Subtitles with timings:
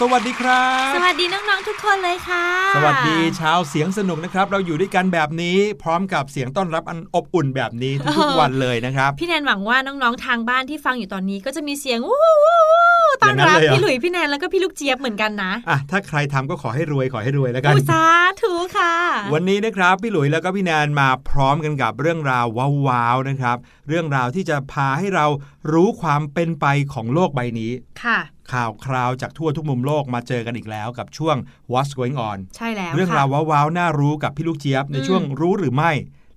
[0.00, 2.46] สวัสดีครับ สวัสดีน้องๆทุกคนเลยค่ะ
[2.76, 12.34] สวัสดีชาวเสียงสนุกนะครับ เราอยู่ด้วยกันแบบนี้พร้อมกับเสียงต้อนรับอันอบอุ่นแบบนี้ทุกๆวันเลยนะครับ พี่แนนหวังว่าน้องๆทางบ้านที่ฟังอยู่ตอนนี้ก็จะมีเสียงวู้วู้
[12.72, 12.86] วู้
[13.22, 18.04] ต้อนรับอย่างนั้นเลยเหรอพี่หลุยพี่แนนแล้วก็พี่ลูกเจี๊ยบเหมือนกันนะอะถ้าใครทำก็ขอให้รวยขอให้รวยแล้วกันอุสา
[18.40, 18.94] ธุค่ะ
[19.34, 22.46] วันนี้นะครับพี่หลุยแล้วก็พี่แนนมาพร้อมกันกับเรื่องราว
[22.88, 23.56] ว้าวๆนะครับ
[23.88, 25.26] เรื่องราวที่จะพาให้เรา
[25.72, 27.72] รู้ความเป็นไปของโลกใบนี้
[28.04, 28.18] ค่ะ
[28.52, 31.36] ข่าวคราวจากทั่วทุกมุมโลกมาเจอกันอีกแล้วกับช่วง
[31.72, 35.92] What's Going On ใช่แล้วเรื่องค่ะราวว้าวๆน่ารู้กับพี่ลูกเจี๊ยบในอืมช่วงรู้หรือไม่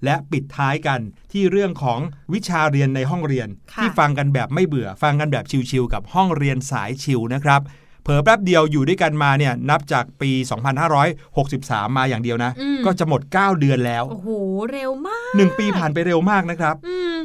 [0.06, 1.00] และปิดท้ายกัน
[1.32, 2.00] ที่เรื่องของ
[2.34, 7.62] วิชาเรียนในห้องเรียนค่ะที่ฟังกันแบบไม่เบื่อฟังกันแบบชิวๆกับห้องเรียนสายชิวนะครับ
[8.04, 10.32] เผลอแป๊บเดียวอยู่ด้วยกันมาเนี่ยนับจากปี
[11.14, 14.30] 2563 มาอย่างเดียวนะอืมก็จะหมด 9 เดือนแล้ว โอ้โห
[14.72, 17.16] เร็วมาก 1 ปีผ่านไปเร็วมากนะครับอืม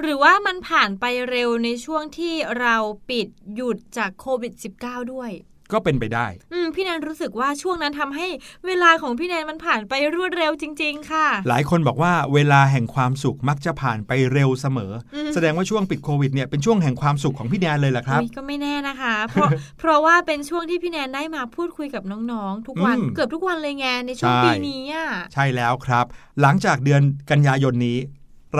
[0.00, 2.76] หรือว่ามันผ่านไปเร็วในช่วงที่เรา
[3.10, 4.52] ปิดหยุดจากโควิด
[4.82, 5.32] -19 ด้วย
[5.72, 8.26] ก็เป็นไปได้ อืมพี่แนนรู้สึกว่าช่วงนั้นทำให้
[8.66, 19.48] เวลาของพี่แนนมันผ่านไปรวดเร็วจริง ๆ ค่ะ หลายคนบอกว่าเวลาแห่งความสุขมักจะผ่านไปเร็วเสมออมแสดงว่าช่วงปิดโควิดเนี่ยเป็นช่วงแห่งความสุขของพี่แนนเลยแหละครับอุ๊ยก็ไม่แน่นะคะ เพราะ
[19.78, 22.02] เพราะว่าเป็นช่วงที่พี่แนนได้มาพูดคุยกับ
[22.32, 26.04] น้องๆทุกวันอืมเกือบทุกวันเลยไงในช่วงใช่ปีนี้อะใช่แล้วครับ
[26.40, 27.98] หลังจากเดือนกันยายนนี้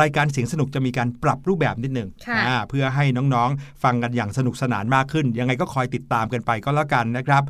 [0.01, 3.05] รายการเสียงสนุกจะมีการปรับรูปแบบนิดหนึ่งค่ะอ่าเพื่อให้
[3.35, 7.43] น้องๆ ฟังกันอย่างสนุกสนานมากขึ้น ยังไงก็คอยติดตามกันไปก็แล้วกันนะครับ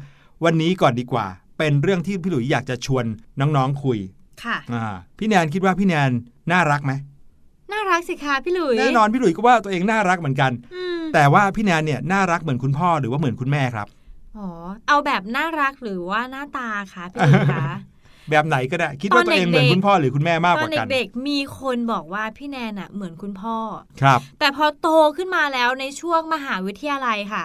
[0.45, 1.27] วันนี้ก่อนดีกว่า
[1.59, 3.05] เป็นเรื่องที่พี่หลุยอยากจะชวน
[3.41, 3.99] น้องๆคุย
[4.45, 6.11] ค่ะอ่าพี่แนนคิดว่าพี่แนน
[6.53, 6.93] น่ารักไหม
[7.73, 13.87] น่ารักสิคะพี่หลุยแน่นอนพี่หลุยก็ว่าตัวเองน่ารักเหมือนกันอืมแต่ว่าพี่แนนเนี่ยน่ารักเหมือนคุณพ่อหรือว่าเหมือนคุณแม่ครับ
[14.37, 14.49] อ๋อ
[14.89, 17.67] เอาแบบน่ารักหรือว่าหน้าตาคะพี่หลุยคะ
[18.31, 23.57] แบบไหนก็ได้ คิดว่าตอนตัวเองเหมือนเด็กๆคุณพ่อหรือคุณแม่มากตกอนว่ากันเด็กๆมีคนบอกว่าพี่แนนอะเหมือนคุณพ่อ
[24.03, 27.45] ครับ แต่พอโตขึ้นมาแล้วในช่วงมหาวิทยาลัยค่ะ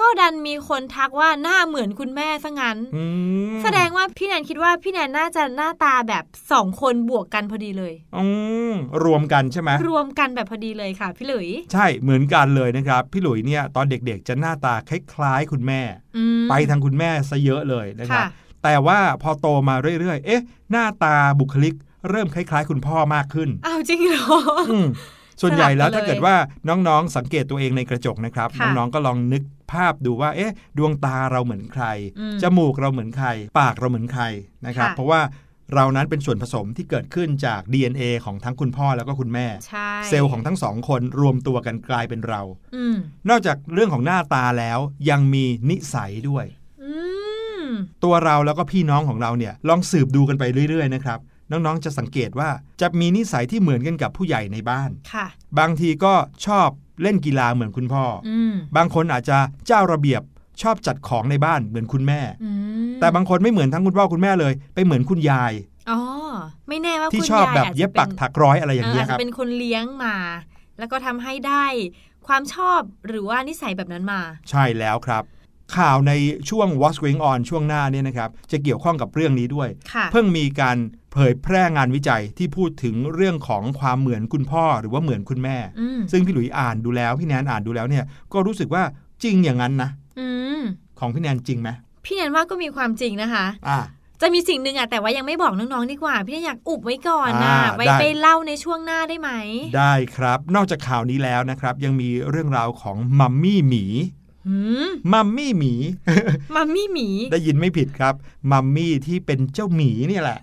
[0.00, 3.04] ก็ดันมีคนทักว่าหน้าเหมือนคุณแม่ซะงั้นอื
[3.52, 8.26] มแสดงว่าพี่แนนคิดว่าพี่แนนน่าจะหน้าตาแบบสองคนบวกกันพอดีเลยอื
[8.70, 8.74] ม
[9.04, 15.80] รวมกันใช่ไหมรวมกันแบบพอดีเลยค่ะ พี่หลุย ใช่เหมือนกันเลยนะครับ พี่หลุยเนี่ย ตอนเด็กๆจะหน้าตาคล้ายๆคุณแม่
[16.16, 21.74] อืมไปทางคุณแม่ซะเยอะเลยนะครับค่ะ แต่ว่าพอโตมาเรื่อยๆ เอ๊ะ หน้าตาบุคลิก
[22.10, 24.26] เริ่มคล้าย ๆ คุณพ่อมากขึ้น อ้าวจริงเหรอ
[24.70, 24.86] อืม
[25.40, 26.36] ส่วนใหญ่แล้วสลับกันเลยถ้าเกิดว่า
[26.68, 29.42] น้องๆ สังเกตตัวเองในกระจกนะครับค่ะน้องๆ ก็ลองนึก
[29.72, 31.84] ภาพดูว่า เอ๊ะ ดวงตาเราเหมือนใคร
[32.18, 33.28] อืมจมูกเราเหมือนใคร
[33.58, 34.24] ปากเราเหมือนใคร
[34.66, 35.20] นะครับค่ะเพราะว่า
[35.74, 42.42] เรานั้นเป็นส่วนผสมที่เกิดขึ้นจาก DNA ของทั้งคุณพ่อแล้วก็คุณแม่ใช่เซลล์ของทั้งสองคนรวมตัวกันกลายเป็นเรา
[42.76, 42.96] อืม
[43.28, 44.78] นอกจากเรื่องของหน้าตาแล้ว
[45.10, 46.55] ยังมีนิสัยด้วยอืม
[48.04, 51.18] ตัวเราแล้วก็พี่น้องของเราเนี่ยลองสืบดูกันไปเรื่อย ๆ นะครับ
[51.50, 52.48] น้องๆจะสังเกตว่า
[52.80, 55.26] จะมีนิสัยที่เหมือนกันกับผู้ใหญ่ในบ้านค่ะ
[55.58, 56.14] บางทีก็
[56.46, 56.68] ชอบ
[57.02, 60.22] เล่นกีฬาเหมือนคุณพ่อออืมบางคนอาจจะเจ้าระเบียบ
[60.62, 62.50] ชอบจัดของในบ้านเหมือนคุณแม่อื
[62.90, 65.52] มแต่บางคนไม่เหมือนทั้งคุณพ่อคุณแม่เลย ไปเหมือนคุณยาย
[65.90, 66.00] อ๋อ
[66.68, 70.16] ไม่แน่ว่าที่คุณชอบยายแบบอาจจะเย็บปักป็นถักร้อยอะไรอย่างเงี้ยอาจครัจะบเป็นคนเลี้ยงมา
[70.78, 71.64] แล้วก็ทำให้ได้
[72.26, 74.20] ความชอบหรือว่านิสัยแบบนั้นมา
[74.50, 75.22] ใช่แล้วครับ
[75.76, 76.12] ข่าวใน
[76.50, 80.76] ช่วง What's Going On ช่วงหน้าเนี่ยนะครับจะเกี่ยวข้องกับเรื่องนี้ด้วยค่ะเพิ่งมีการ
[81.12, 88.82] เผยแพร่งานวิจัยที่พูดถึงเรื่องของความเหมือนคุณพ่อหรือว่าเหมือนคุณแม่อืมซึ่งพี่หลุยอ่านดูแล้ว พี่แนนอ่านดูแล้วเนี่ยก็รู้สึกว่า
[89.22, 90.26] จริงอย่างนั้นนะอื
[90.58, 90.62] ม
[90.98, 91.68] ของพี่แนนจริงไหม
[92.04, 93.80] พี่แนนว่าก็มีความจริงนะคะอ่า
[94.22, 99.30] จะมีสิ่งหนึ่งอะแต่ว่ายังไม่บอกน้องๆดีกว่า พี่แนนอยากอุบไว้ก่อนนะอ่าไว้ได้ไปเล่าในช่วงหน้าได้ไหม
[99.76, 104.15] ได้ครับ นอกจากข่าวนี้แล้วนะครับ ยังมีเรื่องราวของมัมมี่หมีหื
[104.84, 105.74] มมัมมี่หมี
[106.54, 108.14] มัมมี่หมี ได้ยินไม่ผิดครับ
[108.52, 110.38] มัมมี่ที่เป็นเจ้าหมีเนี่ยแหละ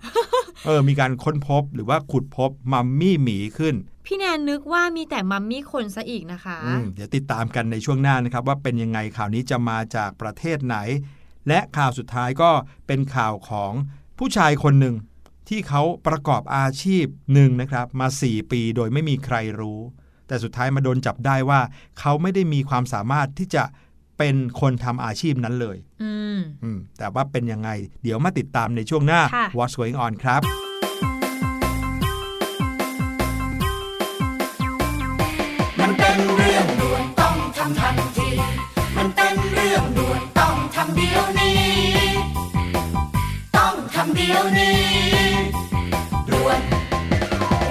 [0.66, 3.74] เออ มีการค้นพบหรือว่าขุดพบมัมมี่หมีขึ้น
[4.06, 10.76] พี่แนนนึกว่ามีแต่มัมมี่คนซะอีกนะคะอืมเดี๋ยวติดตามกันในช่วงหน้านะครับ ว่าเป็นยังไงข่าวนี้จะมาจากประเทศไหน
[11.48, 12.50] และข่าวสุดท้ายก็
[12.86, 13.72] เป็นข่าวของ
[14.18, 14.94] ผู้ชายคนหนึ่ง
[15.48, 19.80] ที่เขาประกอบอาชีพหนึ่งนะครับ มา 4 ปีโดยไม่มีใครรู้
[20.28, 21.60] แต่สุดท้ายมาโดนจับได้ว่า
[22.00, 23.64] เขาไม่ได้มีความสามารถที่จะ
[24.18, 27.70] เป็นคนทำอาชีพนั้นเลยอืมอืมแต่ว่าเป็นยังไง
[28.02, 30.42] เดี๋ยวมาติดตามในช่วงหน้าค่ะ What's Going On ครับ
[35.80, 38.28] มันเป็นเรื่องด่วนต้องทำทันที
[38.96, 41.58] มันเป็นเรื่องด่วนต้องทำเดี๋ยวนี้
[43.56, 44.78] ต้องทำเดี๋ยวนี้
[46.32, 46.60] ด่วน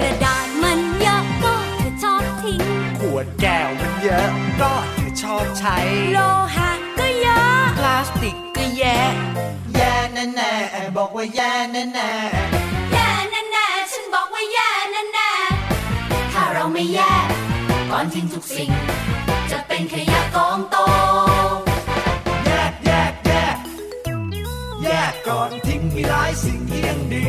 [0.00, 2.60] กระดาษมันเยอะก็เธอชอบทิ้ง
[2.98, 4.93] ขวดแก้วมันเยอะก็เธ
[5.34, 5.76] อบใช้
[6.12, 6.18] โล
[6.54, 8.98] หะก็เยอะ พลาสติกก็แย่
[9.74, 10.52] แย่แน่แน่
[10.96, 12.10] บอกว่าแย่แน่แน่
[12.92, 15.30] แย่แน่แน่ฉันบอกว่าแย่แน่แน่
[16.32, 17.12] ถ้าเราไม่แย่
[17.90, 18.70] ก่อนทิ้งทุกสิ่ง
[19.50, 20.76] จะเป็นขยะกองโต
[22.46, 23.56] แยกแยกแยก
[24.84, 27.28] แยกก่อนทิ้งมีหลายสิ่งที่ยังดี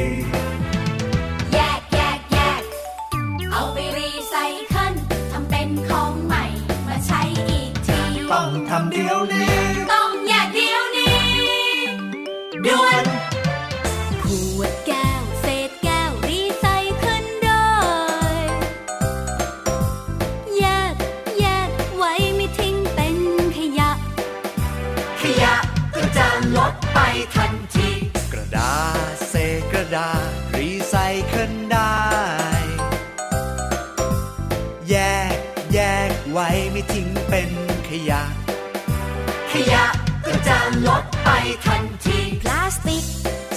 [39.57, 39.85] ขยะ
[40.25, 40.57] ก็จะ
[40.87, 41.29] ลดไป
[41.65, 43.03] ทันที พลาสติก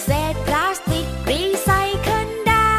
[0.04, 1.70] เศษพลาสติก รีไซ
[2.02, 2.72] เคิลได้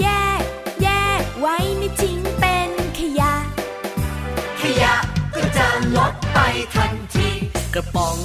[0.00, 0.06] แย
[0.40, 0.42] ก
[0.82, 0.88] แย
[1.20, 3.34] กไว้ไม่ทิ้งเป็นขยะ
[4.60, 4.94] ขยะ
[5.34, 6.38] ก็จะลดไป
[6.74, 7.30] ทันที
[7.74, 8.18] กระป๋อง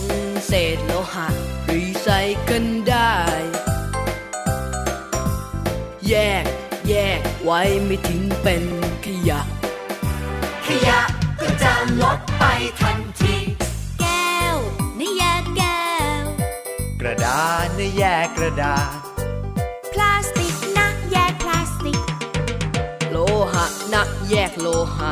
[0.47, 1.27] เศษโลหะ
[1.71, 2.07] รีไซ
[2.43, 3.13] เคิลได้
[6.07, 6.13] แย
[6.43, 6.45] ก
[6.89, 8.65] แยกไว้ไม่ทิ้งเป็น
[12.81, 13.35] ทันที
[13.99, 14.55] แก้ว
[14.99, 15.23] นี่แย
[15.57, 15.87] แก้
[16.21, 16.23] ว
[17.01, 18.97] กระดาษนี่แยกกระดาษ
[19.91, 21.99] พลาสติกนะแยกพลาสติก
[23.11, 23.17] โล
[23.53, 25.11] หะนะแยกโลหะ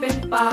[0.00, 0.46] เป็นป่า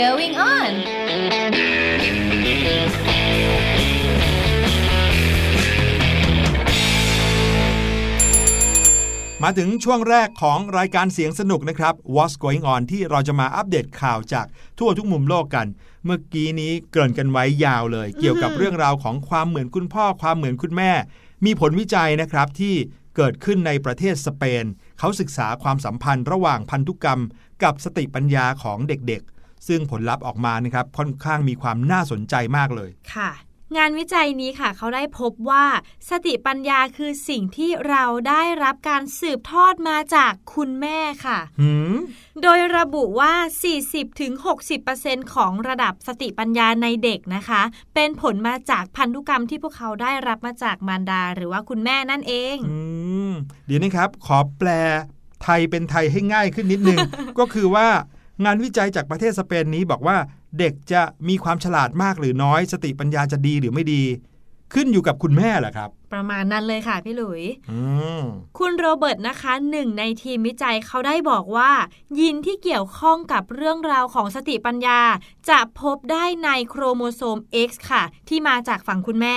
[0.00, 0.70] going on?
[9.42, 14.46] มาถึงช่วงแรกของรายการเสียงสนุกนะครับ What's Going On ที่เราจะมาอัปเดตข่าวจาก
[14.78, 15.66] ทั่วทุกมุมโลกกัน
[16.04, 20.92] เมื่อกี้นี้เกริ่นกันไว้ยาวเลย เกี่ยวกับเรื่องราวของความเหมือนคุณพ่อความเหมือนคุณแม่
[21.44, 22.74] มีผลวิจัยนะครับที่
[23.16, 24.64] เกิดขึ้นในประเทศสเปน
[24.98, 27.20] เขาศึกษาความสัมพันธ์ระหว่างพันธุกรรม
[27.62, 29.22] กับสติปัญญาของเด็ก
[29.66, 33.30] ซึ่งผลลัพธ์ออกมานะครับค่อนข้างมีความน่าสนใจมากเลยค่ะ
[33.76, 35.64] งานวิจัยนี้ค่ะ เขาได้พบว่า
[36.10, 41.38] สติปัญญาคือสิ่งที่เราได้รับการสืบทอดมาจากคุณแม่ค่ะ
[42.42, 43.32] โดยระบุว่า
[44.54, 47.62] 40-60%ของระดับสติปัญญาในเด็กนะคะ
[47.94, 52.72] เป็นผลมาจากพันธุกรรมที่พวกเขาได้รับมาจากมารดาหรือว่าคุณแม่นั่นเองอ
[53.66, 54.68] เดี๋ยวนะครับ ขอแปล
[55.42, 56.98] ไทยเป็นไทยให้ง่ายขึ้นนิดนึง
[57.38, 57.86] ก็คือว่า
[58.44, 60.16] งานวิจัยจากประเทศสเปนนี้บอกว่า
[60.58, 64.04] เด็กจะมีความฉลาดมากหรือน้อย สติปัญญาจะดีหรือไม่ดี
[64.74, 67.80] ขึ้นอยู่กับคุณแม่เหรอครับ ประมาณนั้นเลยค่ะพี่หลุยอื
[68.20, 68.22] ม
[68.58, 71.70] คุณโรเบิร์ตนะคะหนึ่งในทีมวิจัยเขาได้บอกว่า
[72.18, 75.00] ยีนที่เกี่ยวข้องกับเรื่องราวของสติปัญญา
[75.50, 77.38] จะพบได้ในโครโมโซม
[77.68, 79.36] X ค่ะ ที่มาจากฝั่งคุณแม่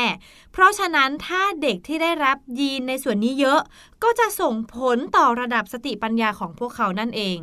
[0.51, 3.59] เพราะฉะนั้นถ้าเด็กที่ได้รับยีนในส่วนนี้เยอะ
[4.03, 7.37] ก็จะส่งผลต่อระดับสติปัญญาของพวกเขานั่นเอง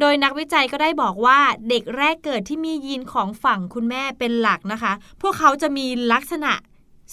[0.00, 6.52] โดยนักวิจัยก็ได้บอกว่าเด็กแรกเกิดที่มียีนของฝั่งคุณแม่เป็นหลักนะคะ พวกเขาจะมีลักษณะ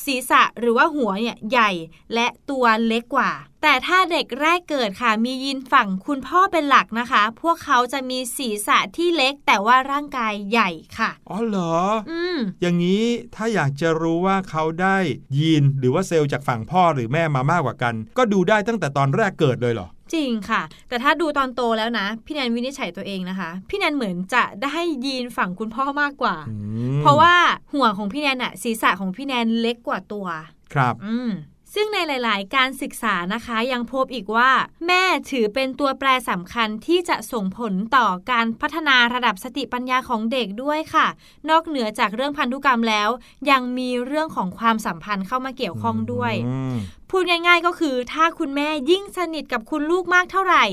[0.05, 1.71] ศีรษะหรือว่าหัวเนี่ยใหญ่
[2.13, 11.75] และตัวเล็กกว่า แต่ถ้าเด็กแรกเกิดค่ะ มียีนฝั่งคุณพ่อเป็นหลักนะคะ พวกเขาจะมีศีรษะที่เล็กแต่ว่าร่างกายใหญ่ค่ะ อ๋อเหรอ
[12.09, 13.03] อืม อย่างนี้
[13.35, 14.97] ถ้าอยากจะรู้ว่าเขาได้
[15.37, 26.55] ยีนหรือว่าเซลล์จากฝั่งพ่อหรือแม่มามากกว่ากัน ก็ดูได้ตั้งแต่ตอนแรกเกิดเลยเหรอ จริงค่ะ แต่ถ้าดูตอนโตแล้วนะ พี่แนนวินิจฉัยตัวเองนะคะ พี่แนนเหมือนจะได้ยีนฝั่งคุณพ่อมากกว่าอื
[26.97, 27.33] มเพราะว่า
[27.73, 30.27] หัวของพี่แนนอะศีรษะของพี่แนนเล็กกว่าตัว
[30.73, 31.31] ครับ อืม
[31.75, 34.51] ซึ่งในหลาย ๆ การศึกษานะคะยังพบอีกว่า
[34.87, 41.07] แม่ถือเป็นตัวแปรสำคัญที่จะส่งผลต่อการพัฒนาระดับสติปัญญาของเด็กด้วยค่ะ
[41.49, 43.09] นอกเหนือจากเรื่องพันธุกรรมแล้ว
[43.51, 46.75] ยังมีเรื่องของความสัมพันธ์เข้ามาเกี่ยวข้องด้วยอืม
[47.09, 50.65] พูดง่าย ๆ ก็คือถ้าคุณแม่ยิ่งสนิทกับคุณลูกมากเท่าไหร่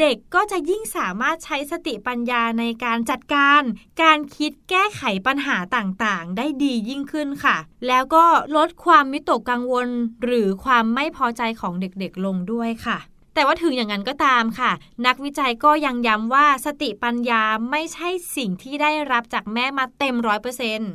[0.00, 3.62] เด็กก็จะยิ่งสามารถใช้สติปัญญาในการจัดการ
[4.02, 8.24] การคิดแก้ไขปัญหาต่างๆ ได้ดียิ่งขึ้นค่ะ แล้วก็
[8.56, 9.88] ลดความวิตกกังวล
[10.24, 12.98] หรือความไม่พอใจของเด็กๆลงด้วยค่ะ
[13.34, 14.72] แต่ว่าถึงอย่างนั้นก็ตามค่ะ
[15.06, 20.90] นักวิจัยก็ยังย้ำว่าสติปัญญาไม่ใช่สิ่งที่ได้รับจากแม่มาเต็มร้อยเปอร์เซ็นต์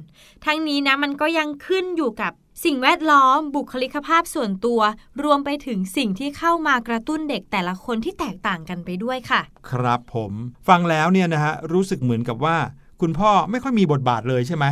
[0.46, 4.82] ทั้งนี้นะมันก็ยังขึ้นอยู่กับ สิ่งแวดล้อม บุคลิกภาพส่วนตัว
[5.24, 10.32] รวมไปถึงสิ่งที่เข้ามากระตุ้นเด็กแต่ละคนที่แตกต่างกันไปด้วยค่ะ ครับผม
[10.68, 12.58] ฟังแล้วเนี่ยนะฮะรู้สึกเหมือนกับว่า
[13.02, 14.66] คุณพ่อไม่ค่อยมีบทบาทเลยใช่ไหม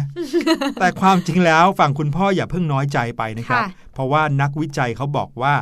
[0.80, 5.54] แต่ความจริงแล้วฝั่งคุณพ่ออย่าเพิ่งน้อยใจไปนะครับค่ะเพราะว่านักวิจัยเขาบอกว่า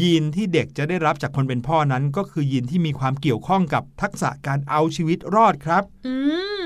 [0.00, 6.16] ยีนที่เด็กจะได้รับจากคนเป็นพ่อนั้น ก็คือยีนที่มีความเกี่ยวข้องกับทักษะการเอาชีวิตรอดครับอื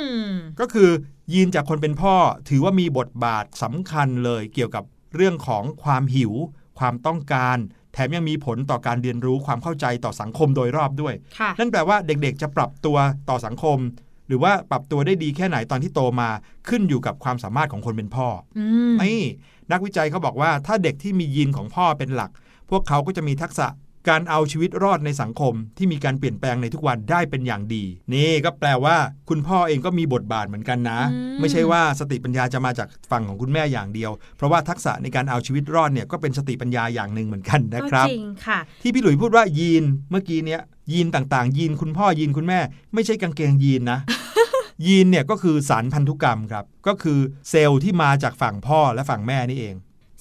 [0.00, 0.24] ม
[0.60, 0.90] ก็คือ
[1.32, 2.14] ยีนจากคนเป็นพ่อ
[2.48, 4.84] ถือว่ามีบทบาทสำคัญเลยเกี่ยวกับ
[5.16, 6.32] เรื่องของความหิว
[6.78, 7.56] ความต้องการ
[7.92, 12.96] แถมยังมีผลต่อการเรียนรู้ความเข้าใจต่อสังคมโดยรอบด้วยค่ะนั่นแปลว่าเด็กๆ จะปรับตัว
[13.30, 13.78] ต่อสังคม
[14.28, 16.28] หรือว่าปรับตัวได้ดีแค่ไหนตอนที่โตมา
[16.68, 19.22] ขึ้นอยู่กับความสามารถของคนเป็นพ่ออืมอนี่
[19.72, 22.30] นักวิจัยเขาบอกว่าถ้าเด็กที่มียีนของพ่อเป็นหลัก
[22.70, 23.66] พวกเขาก็จะมีทักษะ
[24.08, 28.96] การเอาชีวิตรอดในสังคมที่มีการเปลี่ยนแปลงในทุกวันได้เป็นอย่างดี นี่ก็แปลว่า
[29.28, 40.60] คุณพ่อเองก็มีบทบาทเหมือนกันนะอืมไม่ใช่ว่าสติปัญญาจะมาจากฝั่งของคุณแม่อย่างเดียว เพราะว่าทักษะในการเอาชีวิตรอดเนี่ยก็เป็นสติปัญญาอย่างหนึ่งเหมือนกันนะครับก็จริงค่ะที่พี่หลุยพูดว่ายีนเมื่อกี้เนี้ย
[40.92, 42.60] ยีนต่างๆ ยีนคุณพ่อยีนคุณแม่
[42.94, 43.98] ไม่ใช่กางเกงยีนนะ
[44.86, 47.18] ยีนเนี่ยก็คือสารพันธุกรรมครับ ก็คือ
[47.50, 49.74] เซลล์ที่มาจากฝั่งพ่อและฝั่งแม่นี่เอง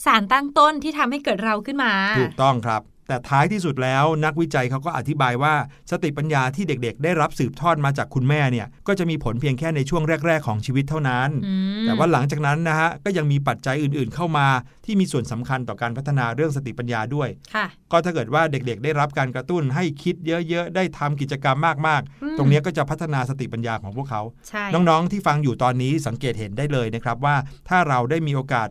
[0.05, 5.53] สารตั้งต้นที่ทำให้เกิดเราขึ้นมา ถูกต้องครับ แต่ท้ายที่สุดแล้วนักวิจัยเขาก็อธิบายว่า
[5.91, 14.47] สติปัญญาที่เด็กๆ ได้รับสืบทอดมาจากคุณแม่เนี่ยก็จะมีผลเพียงแค่ในช่วงแรก ๆ ของชีวิตเท่านั้นอืมแต่ว่าหลังจากนั้นนะฮะก็ยังมีปัจจัยอื่นๆ เข้ามา
[14.85, 20.15] ที่มีส่วนสำคัญต่อการพัฒนาเรื่องสติปัญญาด้วยค่ะก็ถ้าเกิดว่าเด็กๆ ได้รับการกระตุ้นให้คิด
[20.49, 27.35] เยอะๆ ได้ทำกิจกรรมมากอืมๆตรงเนี้ยก็จะพัฒนาสติปัญญาของพวกเขาใช่น้องๆ ที่ฟังอยู่ตอนนี้สังเกตเห็นได้เลยนะครับว่า
[27.69, 28.69] ถ้าเราได้มีโอกาส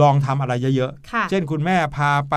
[0.00, 2.36] ลองทำอะไรเยอะค่ะๆ เช่นคุณแม่พาไป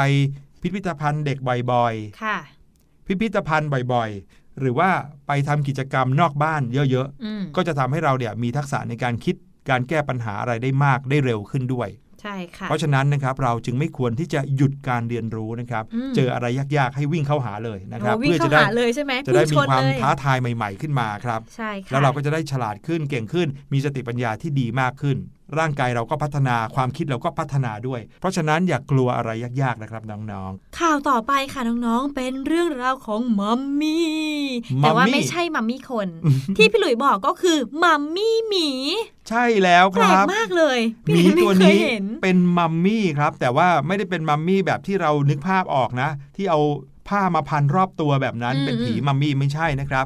[0.66, 1.38] พิพิธภัณฑ์เด็ก
[1.72, 2.38] บ่อยค่ะ
[2.74, 4.90] ๆ พิพิธภัณฑ์บ่อยๆ หรือว่า
[5.28, 9.36] ไปทำกิจกรรมนอกบ้านเยอะอืม ๆ ก็จะทำให้เราเนี่ยมีทักษะในการคิด
[9.70, 11.90] การแก้ปัญหาอะไรได้มากได้เร็วขึ้นด้วย
[12.22, 16.46] ใช่ค่ะ เพราะฉะนั้นนะครับเราจึงไม่ควรที่จะหยุดการเรียนรู้นะครับ อืม เจออะไร
[16.78, 25.18] ยากๆ ให้วิ่งเข้าหาเลยนะครับโอ้วิ่งเพื่อเข้าจะได้หาเลยใช่ไหมจะได้พุ่งมีชนความเลยท้าทายใหม่ ๆ ขึ้นมาครับ ใช่ค่ะแล้วเราก็จะได้ฉลาดขึ้นเก่งขึ้น มีสติปัญญาที่ดีมากขึ้น
[25.60, 29.30] ร่างกายเราก็พัฒนาความคิดเราก็พัฒนาด้วย เพราะฉะนั้นอย่ากกลัวอะไร
[29.62, 34.10] ยากๆนะครับน้องข่าวต่อไปค่ะน้องๆ เป็นเรื่องราวของมัมมี่
[34.74, 36.08] มัมมี่แต่ว่าไม่ใช่มัมมี่คน
[36.58, 46.60] ที่พี่หลุยบอกก็คือมัมมี่หมีๆใช่แล้วแปคลกรับมากเลยหมีพี่ตัวไม่เคยนี้เห็นเป็นมัมมี่ครับ แต่ว่าไม่ได้เป็นมัมมี่แบบที่เรานึกภาพออกนะ ที่เอา
[47.10, 50.06] ผ้ามาพันรอบตัวแบบนั้นอืมเป็นผีอืมมัมมี่ไม่ใช่นะครับ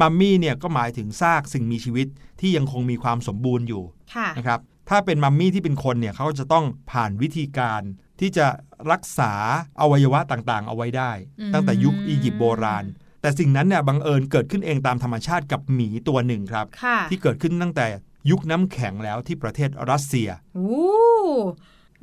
[0.00, 2.06] มัมมี่เนี่ยก็หมายถึงซากสิ่งมีชีวิต
[2.40, 3.82] ที่ยังคงมีความสมบูรณ์อยู่
[4.14, 7.82] ค่ะนะครับ ถ้าเป็นมัมมี่ที่เป็นคนเนี่ยเขาก็จะต้องผ่านวิธีการ
[8.20, 8.46] ที่จะ
[8.92, 9.32] รักษา
[9.80, 12.84] อวัยวะต่างๆ เอาไว้ได้อืมตั้งแต่ยุคอียิปต์โบราณ
[13.20, 17.86] แต่สิ่งนั้นเนี่ยบังเอิญเกิดขึ้นเองตามธรรมชาติกับหมีตัวหนึ่งครับค่ะที่เกิดขึ้นตั้งแต่
[18.30, 20.84] ยุคน้ำแข็งแล้วที่ประเทศรัสเซียโอ้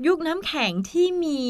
[0.08, 1.42] ยุคน้ำแข็งที่มี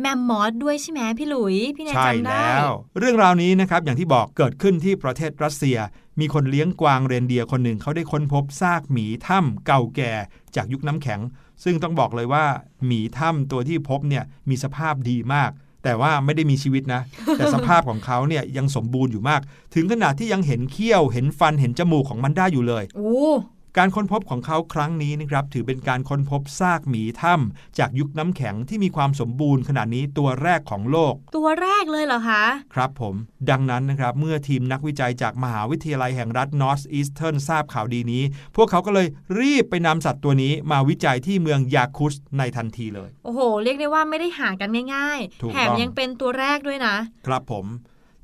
[0.00, 2.68] แมมมอสด้วยใช่ไหมพี่หลุย พี่แนนใช่จำได้แล้ว
[2.98, 5.76] เรื่องราวนี้นะครับอย่างที่บอกเกิดขึ้นที่ประเทศรัสเซีย
[6.20, 10.12] มีคนเลี้ยงกวางเรนเดียร์คนหนึ่งเขาได้ค้นพบซากหมีถ้ำเก่าแก่
[10.56, 11.20] จากยุคน้ำแข็ง
[11.64, 12.44] ซึ่งต้องบอกเลยว่า
[12.86, 15.50] หมีถ้ำตัวที่พบเนี่ยมีสภาพดีมาก
[15.84, 17.02] แต่ว่าไม่ได้มีชีวิตนะ
[17.36, 19.40] แต่สภาพของเขาเนี่ยยังสมบูรณ์อยู่มาก
[19.74, 23.30] ถึงขนาดที่ยังเห็นเขี้ยวเห็นฟันเห็นจมูกของมันได้อยู่เลยโอ้
[23.78, 33.14] การค้นพบของเขาครั้งนี้นะครับถือเป็นการค้นพบซากหมีถ้ำจากยุคน้ำแข็งที่มีความสมบูรณ์ขนาดนี้ตัวแรกของโลก ตัวแรกเลยเหรอคะ ครับผม
[33.50, 38.22] ดังนั้นนะครับเมื่อทีมนักวิจัยจากมหาวิทยาลัยแห่งรัฐนอร์ t อีสเทิร์นทราบข่าวดีนี้
[38.56, 39.06] พวกเขาก็เลย
[39.40, 46.94] รีบไปนำสัตว์ตัวนี้มาวิจัยที่เมืองยาคุสในทันทีเลย โอ้โห เรียกได้ว่าไม่ได้หากันง่ายถูกๆแถมต้องยังเป็นตัวแรกด้วยนะ
[47.26, 47.66] ครับผม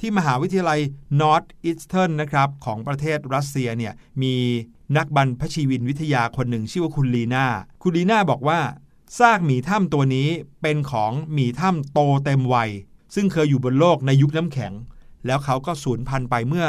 [0.00, 0.80] ที่มหาวิทยาลัย
[1.20, 4.34] North Eastern นะครับของประเทศรัสเซียเนี่ยมี
[4.96, 7.46] นักบรรพชีวินวิทยาคนหนึ่งชื่อว่าคุณลีนา
[7.82, 8.60] คุณลีนาบอกว่า
[9.18, 10.28] ซากหมีถ้ำตัวนี้
[10.62, 12.70] เป็นของหมีถ้ำโตเต็มวัย
[13.14, 14.72] ซึ่งเคยอยู่บนโลกในยุคน้ำแข็ง
[15.26, 16.66] แล้วเขาก็สูญพันธุ์ไปเมื่อ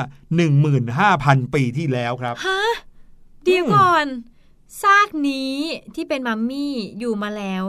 [0.76, 2.60] 15,000 ปีที่แล้วครับฮะ
[3.44, 4.06] เดียวก่อน
[4.82, 5.54] ซากนี้
[5.96, 7.64] ที่เป็นมัมมี่อยู่มาแล้ว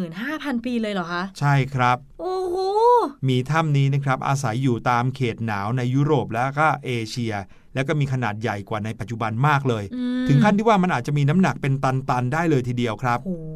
[0.00, 2.56] 15,000 ปีเลยเหรอคะ ใช่ครับ โอ้โห
[3.24, 7.34] หมีถ้ำนี้นะครับอาศัยอยู่ตามเขตหนาวในยุโรปและก็เอเชีย
[7.74, 13.46] แล้วก็มีขนาดใหญ่กว่าในปัจจุบันมากเลยอืมถึงขั้นที่ว่ามันอาจจะมีน้ำหนักเป็นตันๆได้เลยทีเดียวครับโอ้โห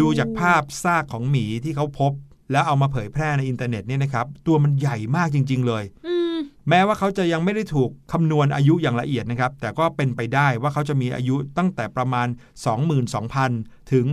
[0.00, 2.12] ดูจากภาพซากของหมีที่เขาพบ
[2.52, 6.09] แล้วเอามาเผยแพร่ในอินเทอร์เน็ตเนี่ยนะครับ ตัวมันใหญ่มากจริง ๆ เลยอืม
[6.68, 12.28] แม้ว่าเขาจะยังไม่ได้ถูกคำนวณอายุอย่างละเอียดนะครับ แต่ก็เป็นไปได้ว่าเขาจะมีอายุตั้งแต่ประมาณ
[13.28, 14.04] 22,000 ถึง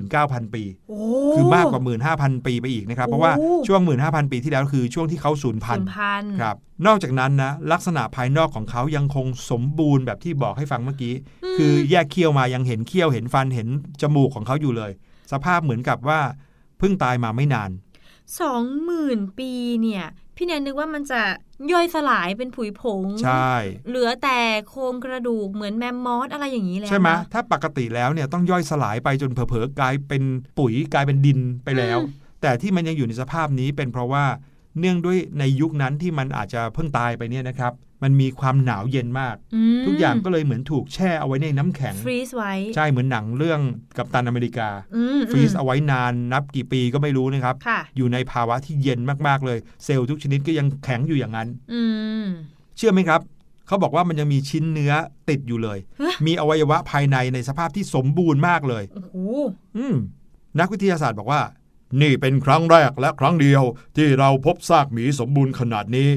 [0.00, 1.00] 39,000 ปีโอ้
[1.34, 1.82] คือมากกว่า
[2.14, 11.14] 15,000 ปีไปอีกนะครับ เพราะว่าโอ้ช่วง 15,000 ปีที่แล้วคือช่วงที่เขาสูญพันศูธุ์นย์พันครับ นอกจากนั้นนะลักษณะภายนอกของเขายังคงสมบูรณ์แบบที่บอกให้ฟังเมื่อกี้
[11.58, 13.68] คือแยกเขี้ยวมายังเห็นเขี้ยวเห็นฟันเห็น
[14.00, 14.92] จมูกของเขาอยู่เลย
[15.32, 16.20] สภาพเหมือนกับว่า
[16.78, 17.70] เพิ่งตายมาไม่นาน
[18.40, 19.50] สองหมื่นปี
[19.82, 20.04] เนี่ย
[20.36, 21.20] พี่แนนนึกว่ามันจะ
[21.72, 23.54] ย่อยสลายเป็นผุยผง ใช่
[23.88, 30.22] เหลือแต่โครงกระดูกเหมือนแมมมอสอะไรอย่างนี้แล้ว ใช่ไหมนะถ้าปกติแล้วเนี่ยต้องย่อยสลายไปจนเผลอๆกลายเป็น
[30.58, 34.24] ปุ๋ยกลายเป็นดินไปแล้วอืมแต่ที่มันยังอยู่ในสภาพนี้เป็นเพราะว่า
[34.78, 39.36] เนื่องด้วยในยุคนั้นที่มันอาจจะเพิ่งตายไปเนี่ยนะครับ มันมีความหนาวเย็นมาก
[39.78, 43.60] มทุกอย่างก็เลยเหมือนถูกแช่เอาไว้ในน้ำแข็งฟรีซไว้ใช่เหมือนหนังเรื่อง
[43.96, 51.82] กัปตันอเมริกาอืมฟรีซมเอาไว้นานนับกี่ปีก็ไม่รู้นะครับค่ะอยู่ในภาวะที่เย็นมากๆเลย เซลล์ทุกชนิดก็ยังแข็งอยู่อย่างนั้นอื
[52.24, 52.26] ม
[52.76, 53.20] เชื่อไหมครับ
[53.66, 54.92] เขาบอกว่ามันยังมีชิ้นเนื้อ
[55.28, 59.14] ติดอยู่เลยฮะมีอวัยวะภายในในสภาพที่สมบูรณ์มากเลยโอ้โห
[59.76, 59.94] อืม
[60.60, 61.40] นักวิทยาศาสตร์บอกว่า
[62.02, 63.62] นี่เป็นครั้งแรกและครั้งเดียว
[63.96, 66.10] ที่เราพบซากหมีสมบูรณ์ขนาดนี้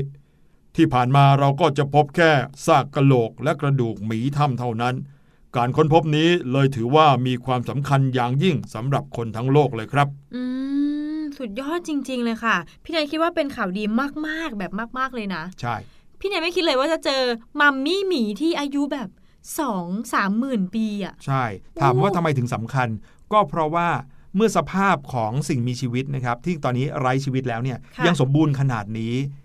[0.75, 2.31] ที่ผ่านมาเราก็จะพบแค่
[2.65, 4.95] ซากกะโหลกและกระดูกหมีถ้ำเท่านั้น
[5.55, 10.43] การค้นพบนี้เลยถือว่ามีความสำคัญอย่างยิ่งสำหรับคนทั้งโลกเลยครับ อื
[11.19, 13.83] ม สุดยอดจริง ๆ เลยค่ะ พี่แนนคิดว่าเป็นข่าวดี
[14.27, 15.75] มากๆ แบบมาก ๆ เลยนะ ใช่
[16.19, 17.21] พี่แนนไม่คิดเลยว่าจะเจอ
[17.59, 19.09] มัมมี่หมีที่อายุแบบ
[19.59, 21.43] สองสามหมื่นปีอะ ใช่
[21.81, 22.87] ถามว่าทำไมถึงสำคัญ
[23.33, 23.89] ก็เพราะว่า
[24.35, 29.13] เมื่อสภาพของสิ่งมีชีวิตนะครับ ที่ตอนนี้ไร้ชีวิตแล้วเนี่ยค่ะยังสมบูรณ์ขนาดนี้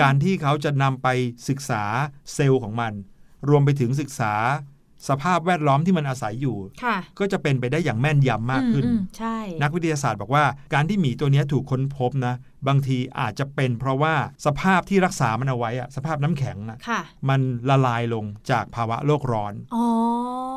[0.00, 1.08] การที่เขาจะนำไป
[1.48, 1.82] ศึกษา
[2.34, 2.92] เซลล์ของมัน
[3.48, 4.34] รวมไปถึงศึกษา
[5.08, 12.34] สภาพแวดล้อมที่มันอาศัยอยู่ค่ะก็จะเป็นไปได้อย่างแม่นยำมากขึ้นอืมอืมใช่นักวิทยาศาสตร์บอกว่า การที่หมีตัวเนี้ยถูกค้นพบนะ
[12.68, 14.14] บางทีอาจจะเป็นเพราะว่า
[14.46, 19.84] สภาพที่รักษามันเอาไว้อะสภาพน้ำแข็งนะค่ะมันละลายลงจากภาวะโลกร้อนอ๋อ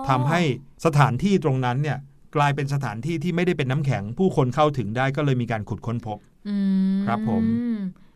[0.09, 0.41] ทำให้
[0.85, 1.97] สถานที่ตรงนั้นเนี่ย
[2.35, 6.17] กลายเป็นสถานที่ที่ไม่ได้เป็นน้ำแข็ง ผู้คนเข้าถึงได้ก็เลยมีการขุดค้นพบ
[6.47, 6.55] อื
[6.95, 7.43] มครับผม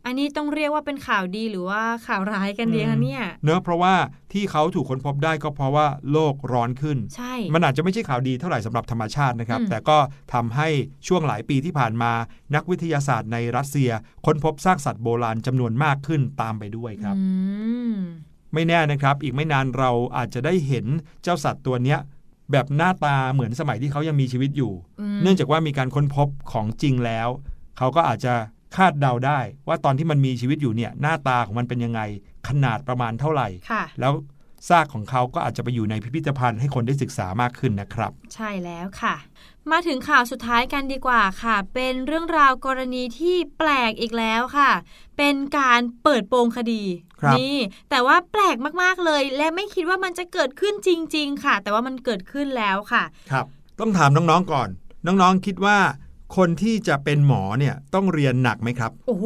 [0.07, 3.93] อันนี้ต้องเรียกว่าเป็นข่าวดีหรือว่าข่าวร้ายกันดีคะเนี่ยเนอะเพราะว่า
[4.33, 9.97] ที่เขาถูกค้นพบได้ก็เพราะว่าโลกร้อนขึ้น ใช่ มันอาจจะไม่ใช่ข่าวดีเท่าไหร่สำหรับธรรมชาตินะครับอืมแต่ก็
[10.33, 10.67] ทำให้
[11.07, 12.11] ช่วงหลายปีที่ผ่านมา
[12.55, 13.91] นักวิทยาศาสตร์ในรัสเซีย
[14.25, 17.23] ค้นพบซากสัตว์โบราณจำนวนมากขึ้นตามไปด้วยครับอื
[17.91, 17.93] ม
[18.53, 20.85] ไม่แน่นะครับ อีกไม่นานเราอาจจะได้เห็น
[21.23, 21.99] เจ้าสัตว์ตัวเนี้ย
[22.51, 27.27] แบบหน้าตาเหมือนสมัยที่เขายังมีชีวิตอยู่อืมเนื่องจากว่ามีการค้นพบของจริงแล้ว
[27.77, 28.33] เขาก็อาจจะ
[28.77, 32.01] คาดเดาได้ ว่าตอนที่มันมีชีวิตอยู่เนี่ยหน้าตาของมันเป็นยังไง
[32.47, 34.13] ขนาดประมาณเท่าไหร่ค่ะแล้ว
[34.69, 39.15] ซากของเขาก็อาจจะไปอยู่ในพิพิธภัณฑ์ให้คนได้ศึกษามากขึ้นนะครับ ใช่แล้วค่ะ
[39.71, 44.71] มาถึงข่าวสุดท้ายกันดีกว่าค่ะ เป็นเรื่องราวกรณีที่แปลกอีกแล้วค่ะ
[45.17, 46.83] เป็นการเปิดโปงคดี
[47.21, 47.57] ครับนี่
[47.89, 53.45] แต่ว่าแปลกมากๆเลย และไม่คิดว่ามันจะเกิดขึ้นจริง ๆ ค่ะ แต่ว่ามันเกิดขึ้นแล้วค่ะ ครับ
[53.79, 54.69] ต้องถามน้องๆก่อน
[55.05, 55.77] น้องๆคิดว่า
[56.35, 59.25] คนที่จะเป็นหมอเนี่ยต้องเรียนหนักไหมครับ โอ้โห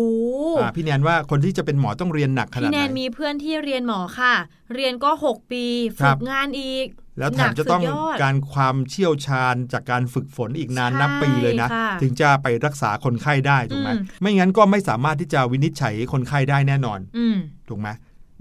[0.60, 4.34] อ่าพี่แนนว่าคนที่จะเป็นหมอต้องเรียนหนักขนาพี่ดแนไหนนมีเพื่อนที่เรียนหมอค่ะ
[4.74, 5.66] เรียนก็ 6 ปี
[6.00, 6.88] ครัฝึบกงานอีก
[7.20, 17.38] แล้วแถหนัมจะต้องสุดยดการความเชี่ยวชาญจากการฝึกฝนอีกนานใช่นับปีเลยนะค่ะถึงจะไปรักษาคนไข้ได้ถูกไหมอืมไม่งั้นก็ไม่สามารถที่จะวินิจฉัยคนไข้ได้แน่นอนอืม
[17.70, 17.88] ถูกไหม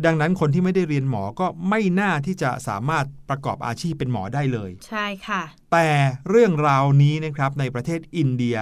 [0.04, 5.88] ดังนั้นคนที่ไม่ได้เรียนหมอก็ไม่น่าที่จะสามารถประกอบอาชีพเป็นหมอได้เลย ใช่ค่ะ แต่
[6.28, 8.56] เรื่องราวนี้นะครับในประเทศอินเดีย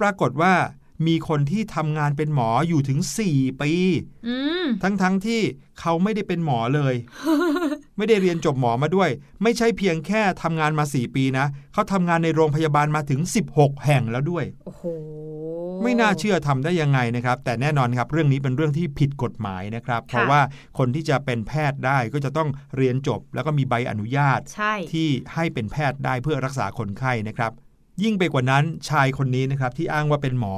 [0.00, 0.54] ปรากฏว่า
[1.06, 2.98] มีคนที่ทำงานเป็นหมออยู่ถึง
[3.30, 3.72] 4ปี
[4.28, 5.40] อืมทั้งๆทที่
[5.80, 6.94] เขาไม่ได้เป็นหมอเลย
[7.96, 9.10] ไม่ได้เรียนจบหมอมาด้วย
[9.42, 13.20] ไม่ใช่เพียงแค่ทำงานมา4ปีนะเขาทำงานในโรงพยาบาลมาถึง
[13.52, 14.84] 16 แห่งแล้วด้วยโอ้โห
[15.82, 20.40] ไม่น่าเชื่อทำได้ยังไงนะครับ แต่แน่นอนครับเรื่องนี้เป็นเรื่องที่ผิดกฎหมายนะครับ เพราะว่า
[20.78, 27.52] คนที่จะเป็นแพทย์ได้ก็จะต้องเรียนจบ แล้วก็มีใบอนุญาตใช่ที่ให้เป็นแพทย์ได้เพื่อรักษาคนไข้นะครับ
[28.02, 30.54] ยิ่งไปกว่านั้นชายคนนี้นะครับที่อ้างว่าเป็นหมอ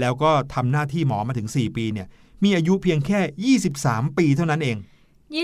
[0.00, 2.06] แล้วก็ทำหน้าที่หมอมาถึง 4 ปีเนี่ย
[2.44, 4.76] มีอายุเพียงแค่ 23 ปีเท่านั้นเอง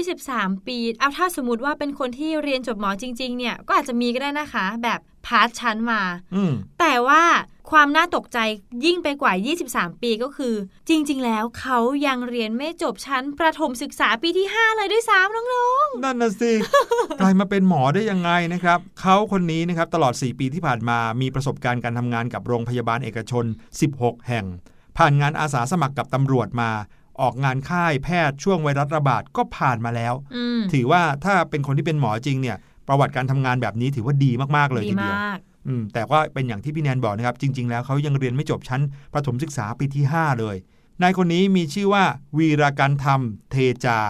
[0.01, 6.01] 23 ปี เอาถ้าสมมติว่าเป็นคนที่เรียนจบหมอจริง ๆ เนี่ยก็อาจจะมีก็ได้นะคะ แบบพาร์ทชั้นมา
[6.35, 7.23] อืมแต่ว่า
[7.71, 8.39] ความน่าตกใจ
[8.85, 9.33] ยิ่งไปกว่า
[9.69, 10.55] 23 ปีก็คือ
[10.89, 16.53] จริง ๆ แล้วเขายังเรียนไม่จบชั้นประถมศึกษาปีที่ 5 เลยด้วยซ้ำน้องนั่นน่ะสิ
[17.21, 23.45] กลายมาเป็นหมอได้ยังไงนะครับ เขาคนนี้นะครับตลอด 4 ปีที่ผ่านมามีประสบการณ์การทำงานกับโรงพยาบาลเอกชน
[23.87, 24.45] 16 แห่ง
[24.99, 26.71] ผ่านงานอาสาสมัครกับตำรวจมา
[27.21, 32.57] ออกงานค่ายแพทย์ช่วงไวรัสระบาดก็ผ่านมาแล้วๆอืมถือว่าถ้าเป็นคนที่เป็นหมอจริงเนี่ย
[32.89, 38.83] ประวัติการทำงานแบบนี้ถือว่าดีมากๆเลยดีทีเดียวมาก อืมแต่ว่าเป็นอย่างที่พี่แนนบอกนะครับ จริง ๆ แล้วเขายังเรียนไม่จบชั้น
[39.15, 40.57] ประถมศึกษาปีที่ 5 เลย
[41.03, 42.05] นายคนนี้มีชื่อว่า
[42.37, 44.01] วีราการธรรมเทจา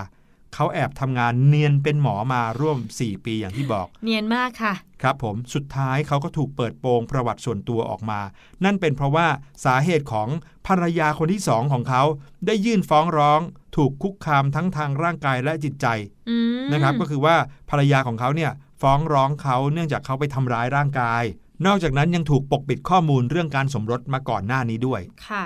[0.54, 8.20] เขาแอบทำงานเนียนเป็นหมอมาร่วม 4 ปีอย่างที่บอก เนียนมากค่ะ ครับผมสุดท้ายเขาก็ถูกเปิดโปงประวัติส่วนตัวออกมา
[8.64, 9.26] นั่นเป็นเพราะว่า
[9.64, 10.28] สาเหตุของ
[10.66, 12.02] ภรรยาคนที่สองของเขา
[12.46, 13.40] ได้ยื่นฟ้องร้อง
[13.76, 15.86] ถูกคุกคามทั้งทางร่างกายและจิตใจ
[16.28, 17.36] อืมนะครับ ก็คือว่า
[17.70, 21.22] ภรรยาของเขาเนี่ยฟ้องร้องเขาเนื่องจากเขาไปทำร้ายร่างกาย
[21.66, 25.44] นอกจากนั้นยังถูกปกปิดข้อมูลเรื่องการสมรสมาก่อนหน้านี้ด้วย ค่ะ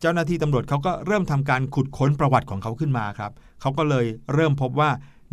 [0.00, 4.90] เจ้าหน้าที่ตำรวจเขาก็เริ่มทำการขุดค้นประวัติของเขาขึ้นมาครับเขาก็เลยเริ่มพบว่า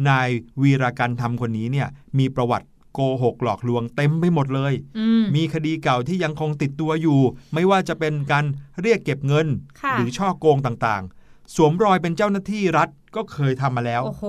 [0.10, 0.30] นาย
[0.62, 1.88] วีราการทำคนนี้เนี่ย
[2.20, 7.20] มีประวัติโกหกหลอกลวงเต็มไปหมดเลย อืม มีคดีเก่าที่ยังคงติดตัวอยู่
[7.54, 8.46] ไม่ว่าจะเป็นการ
[8.82, 9.48] เรียกเก็บเงิน
[9.82, 14.24] ค่ะ หรือช่อโกงต่างๆ สวมรอยเป็นเจ้าหน้าที่รัฐ ก็เคยทำมาแล้ว โอ้โห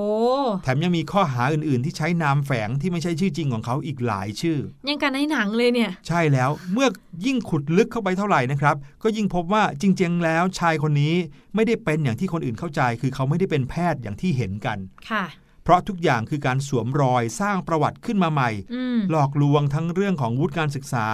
[0.65, 6.89] แถมยังมีข้อหาอื่นๆ ที่ใช้นามแฝงที่ไม่ใช่ชื่อจริงของเขาอีกหลายชื่อ ยังกันในหนังเลยเนี่ย ใช่แล้ว เมื่อ
[7.27, 11.15] ยิ่งขุดลึกเข้าไปเท่าไหร่นะครับ ก็ยิ่งพบว่าจริงๆ แล้วชายคนนี้
[11.55, 14.79] ไม่ได้เป็นอย่างที่คนอื่นเข้าใจ คือเขาไม่ได้เป็นแพทย์อย่างที่เห็นกัน
[15.11, 15.25] ค่ะ
[15.65, 21.07] เพราะทุกอย่างคือการสวมรอยสร้างประวัติขึ้นมาใหม่อืมหลอกลวงทั้งเรื่องของวุฒิการศึกษา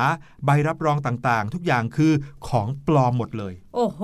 [0.44, 2.12] ใบรับรองต่างๆ ทุกอย่างคือ
[2.48, 4.00] ของปลอมหมดเลย โอ้โห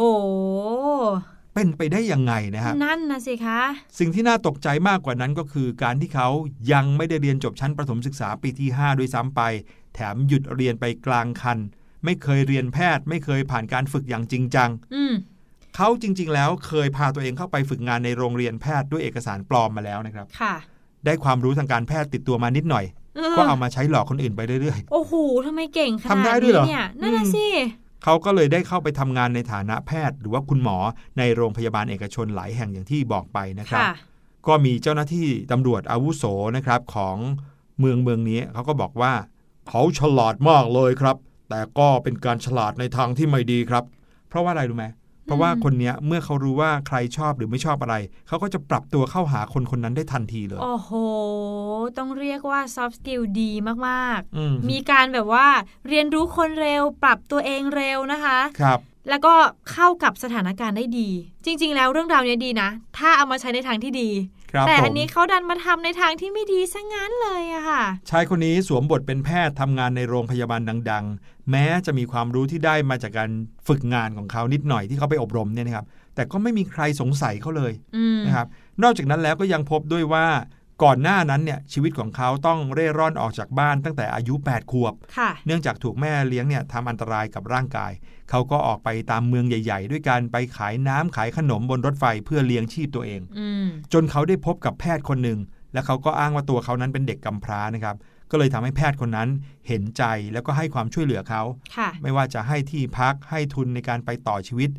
[1.60, 3.60] เป็นไปได้ยังไงนะฮะนั่นนะสิคะ
[3.98, 6.28] สิ่งที่น่าตกใจมากกว่านั้นก็คือการที่เขา
[6.72, 9.40] ยังไม่ได้เรียนจบชั้นประถมศึกษาปีที่ 5 ด้วยซ้ำไป
[9.94, 11.58] แถมหยุดเรียนไปกลางคัน
[12.04, 15.14] ไม่เคยเรียนแพทย์ ไม่เคยผ่านการฝึกอย่างจริงจังอืม
[15.76, 20.54] เขาจริง ๆ แล้วเคยพาตัวเองเข้าไปฝึกงานในโรงเรียนแพทย์ด้วยเอกสารปลอมมาแล้วนะครับค่ะ
[21.04, 22.84] ได้ความรู้ทางการแพทย์ติดตัวมานิดหน่อย
[23.36, 25.12] ก็เอามาใช้หลอกคนอื่นไปเรื่อยโอ้โห
[25.46, 30.78] ทำไมเก่งขนาดทำได้ด้วยเหรอนี้เนี่ยนั่นน่ะอืมสิๆ เขาก็เลยได้เข้าไปทำงานในฐานะแพทย์ หรือว่าคุณหมอ
[31.18, 33.94] ในโรงพยาบาลเอกชนหลายแห่งอย่างที่บอกไปนะครับค่ะ
[34.46, 36.24] ก็มีเจ้าหน้าที่ตำรวจอาวุโส
[36.56, 37.16] นะครับของ
[37.78, 39.12] เมืองเมืองนี้เขาก็บอกว่า
[39.68, 41.16] เขาฉลาดมากเลยครับ
[41.50, 43.84] แต่ก็เป็นการฉลาดในทางที่ไม่ดีครับ
[44.28, 44.86] เพราะว่าอะไรรู้ไหม
[45.30, 47.94] เพราะว่าคนเนี้ยเมื่อเขารู้ว่าใครชอบหรือไม่ชอบอะไร
[48.28, 50.90] เขาก็จะปรับตัวเข้าหาคนคนนั้นได้ทันทีเลย โอ้โห
[51.98, 53.52] ต้องเรียกว่า soft skill ดี
[53.86, 55.46] มากอืมๆมีการแบบว่า
[55.88, 59.34] เรียนรู้คนเร็ว ปรับตัวเองเร็วนะคะครับแล้วก็
[59.72, 61.08] เข้ากับสถานการณ์ได้ดี
[61.44, 70.60] จริง ๆ แล้วเรื่องราวเนี้ยดีนะ ถ้าเอามาใช้ในทางที่ดีครับ แต่ผอันมนี้เขาดันมาทำในทางที่ไม่ดีซะงั้นเลยอะค่ะชายคนนี้สวมบทเป็นแพทย์ทำงานในโรงพยาบาล
[70.90, 73.30] ดัง ๆ แม้จะมีความรู้ที่ได้มาจากการ
[73.68, 78.46] ฝึกงานของเขานิดหน่อยที่เขาไปอบรมเนี่ยนะครับ แต่ก็ไม่มีใครสงสัยเขาเลยอืมนะครับ
[78.82, 80.26] นอกจากนั้นแล้วก็ยังพบด้วยว่า
[80.82, 87.92] ก่อนหน้านั้นเนี่ยชีวิตของเขาต้องเร่ร่อนออกจากบ้านตั้งแต่อายุ 8 ขวบค่ะเนื่องจากถูกแม่เลี้ยงเนี่ยทำอันตรายกับร่างกาย
[88.30, 95.38] เขาก็ออกไปตามเมืองใหญ่ ๆ ด้วยการไปขายน้ำขายขนมบนรถไฟเพื่อเลี้ยงชีพตัวเองอืมจนเขาได้พบกับแพทย์คนหนึ่ง
[95.72, 97.96] และเขาก็อ้างว่าตัวเขานั้นเป็นเด็กกำพร้านะครับ
[98.30, 99.28] ก็เลยทำให้แพทย์คนนั้น
[99.68, 101.42] เห็นใจแล้วก็ให้ความช่วยเหลือเขา
[101.76, 104.70] ค่ะไม่ว่าจะให้ที่พักให้ทุนในการไปต่อชีวิต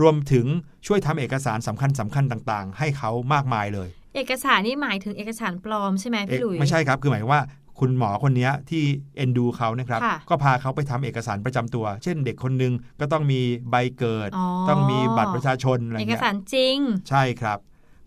[0.00, 0.46] รวมถึง
[0.86, 7.42] ช่วยทำเอกสารสำคัญสคัญๆต่างๆ ให้เขามากมายเลย เอกสารนี่หมายถึงเอกสารปลอมใช่ไหมเอ๊ะพี่หลุยไม่ใช่ครับ คือหมายว่า
[7.80, 8.82] คุณหมอคนเนี้ยที่
[9.16, 16.78] เอ็นดูเขานะครับค่ะก็พาเขาไปทำเอกสารประจำตัว เช่นเด็กคนหนึงก็ต้องมีใบเกิดอ๋อต้องมีบัตรประชาชนอะไรเอกเงี้ยสารจริง
[17.08, 17.58] ใช่ครับ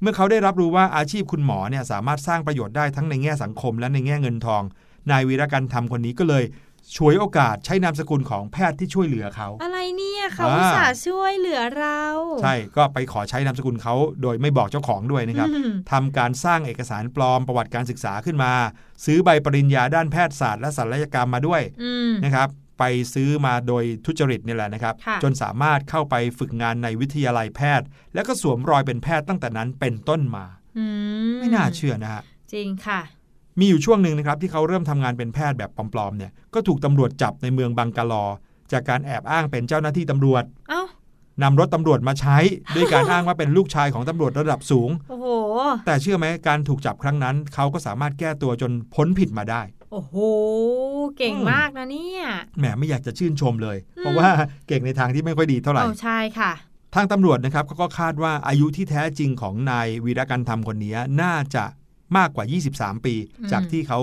[0.02, 4.63] เมื่อเขาได้รับรู้ว่าอาชีพคุณหมอเนี่ยสามารถสร้างประโยชน์ได้ทั้งในแง่สังคมและในแง่เงินทอง
[5.12, 6.43] นายวีรกันทำคนนี้ก็เลย
[6.95, 12.01] ฉวยโอกาสใช้นามสกุลของแพทย์ที่ช่วยเหลือเขา อะไรเนี่ยเขาอ่าอุตส่าห์ช่วยเหลือเรา
[12.43, 18.51] ใช่ก็ไปขอใช้นามสกุลเขาโดยไม่บอกเจ้าของด้วยนะครับอืมทำการสร้างเอกสารปลอมประวัติการศึกษาขึ้นมา
[19.06, 22.49] ซื้อใบปริญญาด้านแพทยศาสตร์และศัลยกรรมมาด้วยอืมนะครับ
[22.80, 30.45] ไปซื้อมาโดยทุจริตนี่แหละนะครับค่ะจนสามารถเข้าไปฝึกงานในวิทยาลัยแพทย์ แล้วก็สวมรอยเป็นแพทย์ตั้งแต่นั้นเป็นต้นมา
[30.77, 30.86] อื
[31.39, 32.21] ไม่น่าเชื่อนะฮะ
[32.54, 33.01] จริงค่ะ
[33.62, 38.26] มีอยู่ช่วงหนึ่งนะครับที่เขาเริ่มทำงานเป็นแพทย์แบบปลอมๆเนี่ยก็ถูกตำรวจจับในเมืองบังกาลอ
[38.71, 40.84] จากการแอบอ้างเป็นเจ้าหน้าที่ตำรวจเอ้า
[41.43, 42.38] นำรถตำรวจมาใช้
[42.76, 45.28] ด้วยการอ้างว่าเป็นลูกชายของตำรวจระดับสูง โอ้โห
[45.86, 50.15] แต่เชื่อไหมการถูกจับครั้งนั้น เขาก็สามารถแก้ตัวจนพ้นผิดมาได้ โอ้โห
[51.17, 52.24] เก่งอืมมากนะเนี่ย
[52.60, 54.30] แหมไม่อยากจะชื่นชมเลยอืมเพราะว่า
[54.67, 56.52] เก่งในทางที่ไม่ค่อยดีเท่าไหร่โอ้ใช่ค่ะ
[56.95, 61.63] ทางตำรวจนะครับเขาก็คาดว่าอายุที่แท้จริงของนายวีรกันธรรมคนนี้น่าจะ
[62.17, 62.45] มากกว่า
[62.76, 64.00] 23 ปีอืมจากที่เขา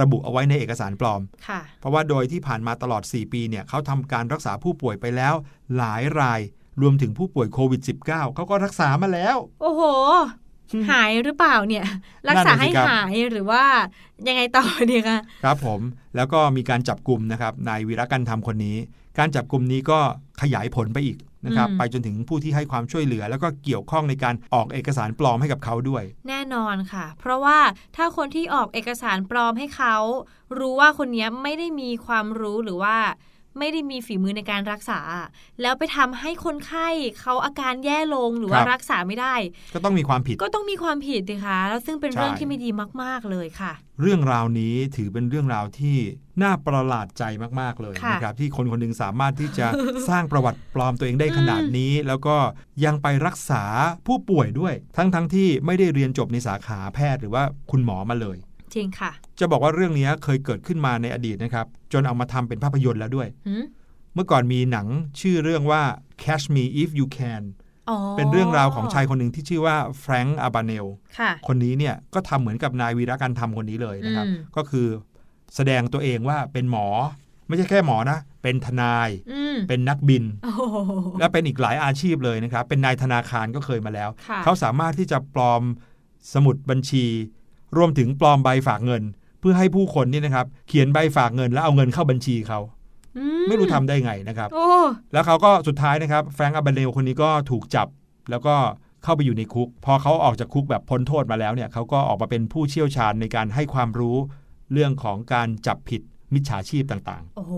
[0.00, 5.34] ระบุเอาไว้ในเอกสารปลอมค่ะเพราะว่าโดยที่ผ่านมาตลอด 4 ปีเนี่ยเขาทำการรักษาผู้ป่วยไปแล้ว
[5.76, 6.40] หลายราย
[6.82, 9.82] รวมถึงผู้ป่วยโควิด -19 เขาก็รักษามาแล้ว โอ้โห
[10.90, 11.84] หายหรือเปล่าเนี่ย
[12.28, 13.64] รักษานั่นน่ะสิให้ครับหายหรือว่า
[14.28, 15.80] ยังไงต่อดีคะครับผม
[16.16, 18.76] แล้วก็มีการจับกลุ่มนะครับนายวีรกันธรรมคนนี้
[19.18, 19.98] การจับกลุ่มนี้ก็
[20.40, 27.58] ขยายผลไปอีก นะครับอืมไปจนถึงผู้ที่ให้ความช่วยเหลือ แล้วก็เกี่ยวข้องในการออกเอกสารปลอมให้กับเขาด้วย แน่นอนค่ะ เพราะว่า
[27.96, 29.96] ถ้าคนที่ออกเอกสารปลอมให้เขา
[30.58, 32.96] รู้ว่าคนเนี้ยไม่ได้มีความรู้หรือว่า
[33.58, 35.00] ไม่ได้มีฝีมือในการรักษา
[35.62, 36.88] แล้วไปทำให้คนไข้
[37.20, 39.34] เขาอาการแย่ลงหรือว่าครับรักษาไม่ได้
[39.74, 42.70] ก็ต้องมีความผิด ก็ต้องมีความผิดสิคะแล้วซึ่งเป็นใช่เรื่องที่ไม่ดี
[43.02, 45.96] มาก ๆเลยค่ะ เรื่องราวนี้ถือเป็นเรื่องราวที่
[46.42, 47.24] น่าประหลาดใจ
[47.60, 49.66] มาก ๆ เลยค่ะนะครับที่คนคนหนึ่งสามารถที่จะ
[50.08, 52.36] สร้างประวัติปลอมตัวเองได้ขนาดนี้ แล้วก็
[52.84, 53.64] ยังไปรักษา
[54.06, 58.38] ผู้ป่วยด้วย ทั้งๆทที่ไม่ได้เรียนจบในสาขาแพทย์หรือว่าคุณหมอมาเลย
[58.74, 59.10] จริงค่ะ
[59.40, 63.64] จะบอกว่าเรื่องนี้เคยเกิดขึ้นมาในอดีตนะครับ จนเอามาทำเป็นภาพยนตร์แล้วด้วยหืม
[64.14, 64.86] เมื่อก่อนมีหนัง
[65.20, 65.82] ชื่อเรื่องว่า
[66.22, 67.42] Catch Me If You Can
[67.90, 70.86] อ๋อเป็นเรื่องราวของชายคนหนึ่งที่ชื่อว่าแฟรงค์อาบาเนล
[71.18, 74.86] ค่ะคนนี้เนี่ยก็ทำเหมือนกับนายวีรกันทำคนนี้เลยนะครับอืมก็คือ
[75.54, 76.86] แสดงตัวเองว่าเป็นหมอ
[77.48, 80.62] ไม่ใช่แค่หมอนะ เป็นทนายอืมเป็นนักบินโอ้โห
[81.18, 85.62] และเป็นอีกหลายอาชีพเลยนะครับ เป็นนายธนาคารก็เคยมาแล้วค่ะเขาสามารถที่จะปลอม
[86.34, 87.06] สมุดบัญชี
[87.76, 89.02] รวมถึงปลอมใบฝากเงิน
[89.40, 92.60] เพื่อให้ผู้คนนี่นะครับ เขียนใบฝากเงินแล้วเอาเงินเข้าบัญชีเขา
[93.16, 94.66] อืไม่รู้ทำได้ไงนะครับโอ้
[95.12, 97.88] แล้วเขาก็สุดท้ายนะครับแฟรงค์อาบาเนลคนนี้ก็ถูกจับ
[98.30, 98.54] แล้วก็
[99.04, 104.16] เข้าไปอยู่ในคุก พอเขาออกจากคุกแบบพ้นโทษมาแล้วเนี่ยเขาก็ออกมาเป็นผู้เชี่ยวชาญในการให้ความรู้
[104.72, 106.02] เรื่องของการจับผิด
[106.34, 107.54] มิจฉาชีพต่างๆ โอ้โห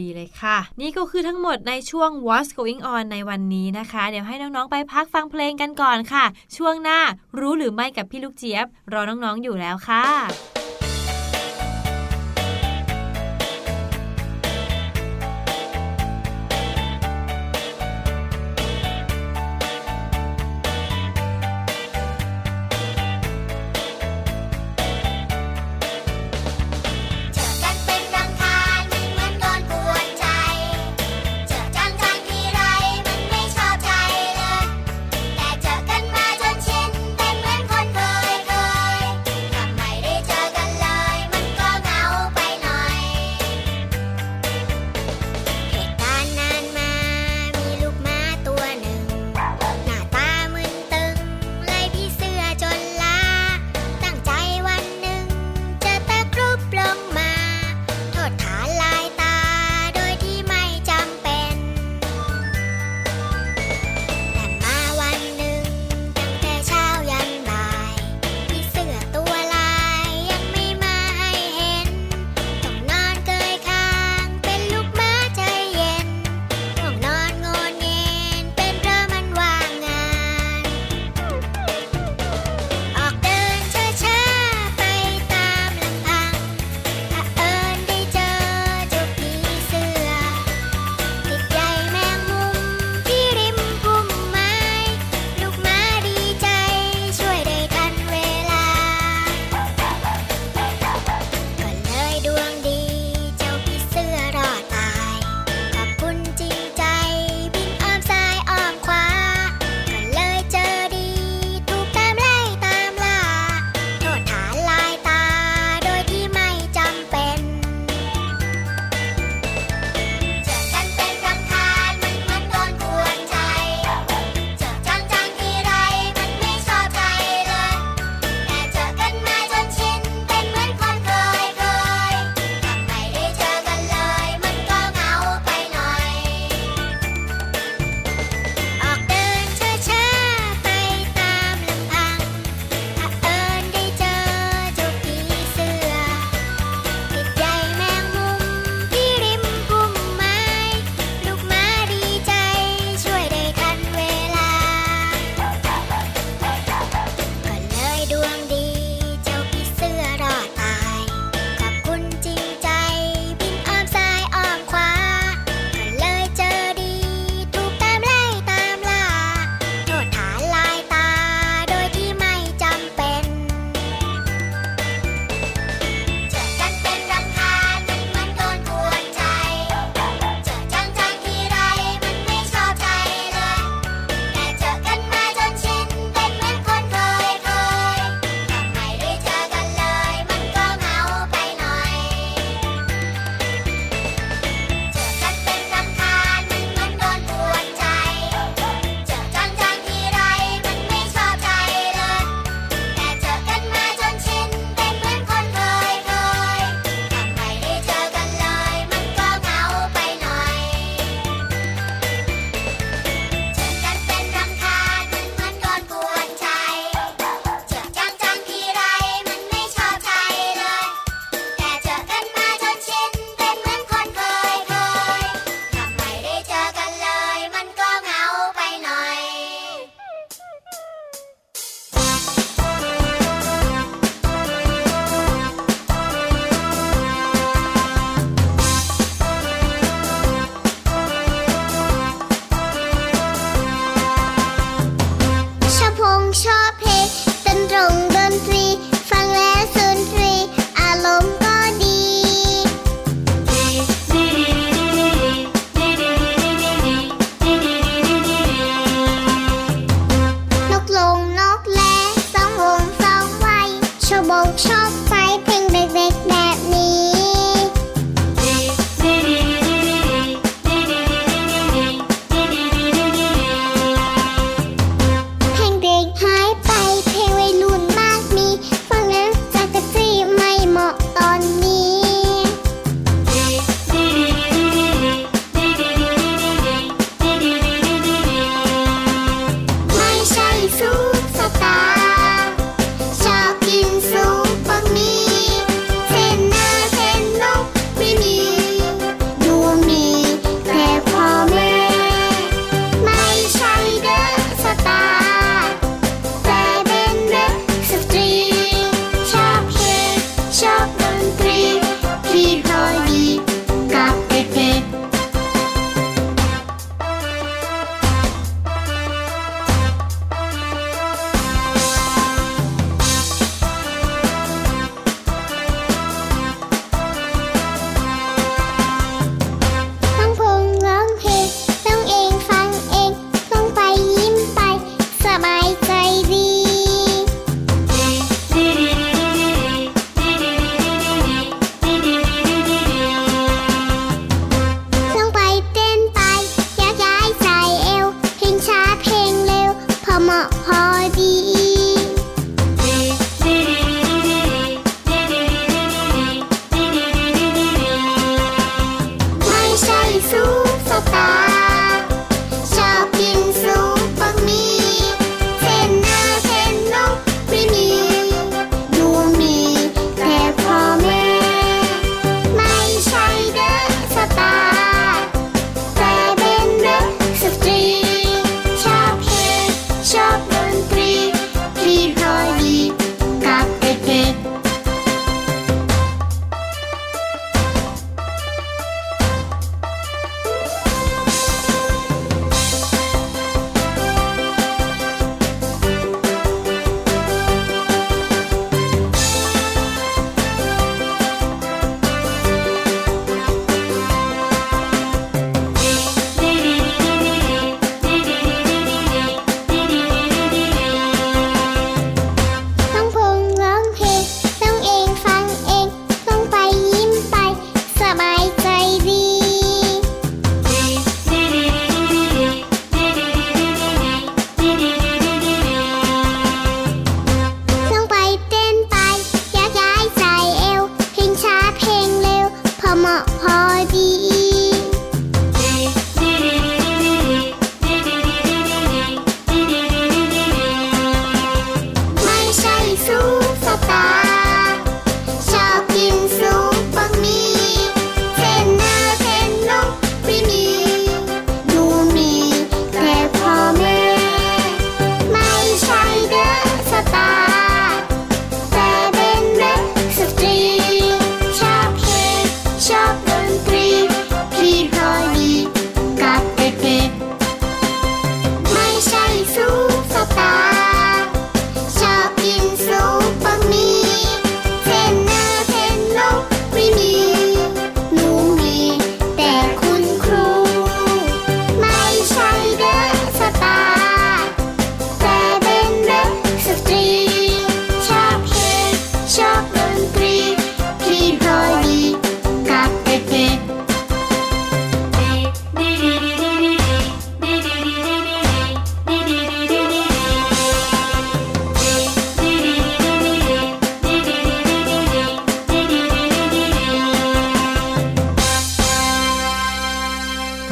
[0.00, 6.24] ดีเลยค่ะ นี่ก็คือทั้งหมดในช่วง What's Going On ในวันนี้นะคะ เดี๋ยวให้น้อง ๆ ไปพักฟังเพลงกันก่อนค่ะ
[6.56, 7.00] ช่วงหน้า
[7.38, 10.63] รู้หรือไม่กับพี่ลูกเจี๊ยบ รอน้อง ๆ อยู่แล้วค่ะ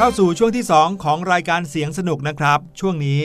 [0.03, 3.19] เข้าสู่ช่วงที่ 2 ของรายการเสียงสนุกนะครับ ช่วงนี้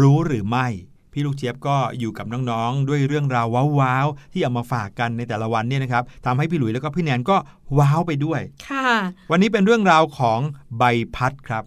[0.00, 0.66] รู้หรือไม่
[1.12, 3.46] พี่ลูกเจี๊ยบก็อยู่กับน้องๆ ด้วยเรื่องราว
[3.80, 7.36] ว้าวๆที่เอามาฝากกันในแต่ละวันเนี่ยนะครับทำให้พี่หลุยแล้วก็พี่แนนก็
[7.78, 8.88] ว้าวไปด้วย ค่ะ
[9.30, 10.40] วันนี้เป็นเรื่องราวของ
[10.78, 10.84] ใบ
[11.16, 11.64] พัดครับ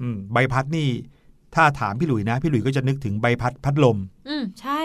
[0.00, 0.88] อืมใบพัดนี่
[1.54, 3.98] ถ้าถามพี่หลุยนะ พี่หลุยก็จะนึกถึงใบพัดพัดลม
[4.28, 4.80] อืมใช่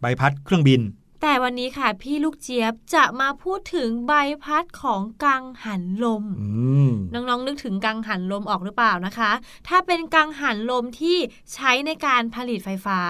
[0.00, 0.80] ใบพัดเครื่องบิน
[1.26, 4.12] แต่วันนี้ค่ะพี่ลูกเจี๊ยบจะมาพูดถึงใบ
[4.44, 6.48] พัดของกังหันลมอื
[6.88, 9.30] มน้องๆนึกถึงกังหันลมออกหรือเปล่านะคะ
[9.68, 11.16] ถ้าเป็นกังหันลมที่
[11.54, 13.00] ใช้ในการผลิตไฟฟ้า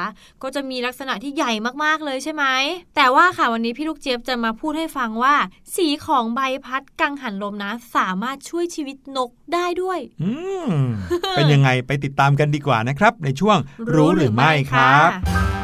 [0.43, 1.53] ก็จะมีลักษณะที่ใหญ่
[1.85, 2.45] มากๆเลยใช่ไหม
[2.97, 5.35] แต่ว่าค่ะวันนี้พี่ลูกเจี๊ยบจะมาพูดให้ฟังว่า
[5.77, 10.33] สีของใบพัดกังหันลมนะ สามารถช่วยชีวิตนกได้ด้วยอื
[10.65, 10.69] ม
[11.37, 13.59] เป็นยังไงไปติดตามกันดีกว่านะครับ ในช่วง
[13.95, 15.64] รู้หรือไม่ครับ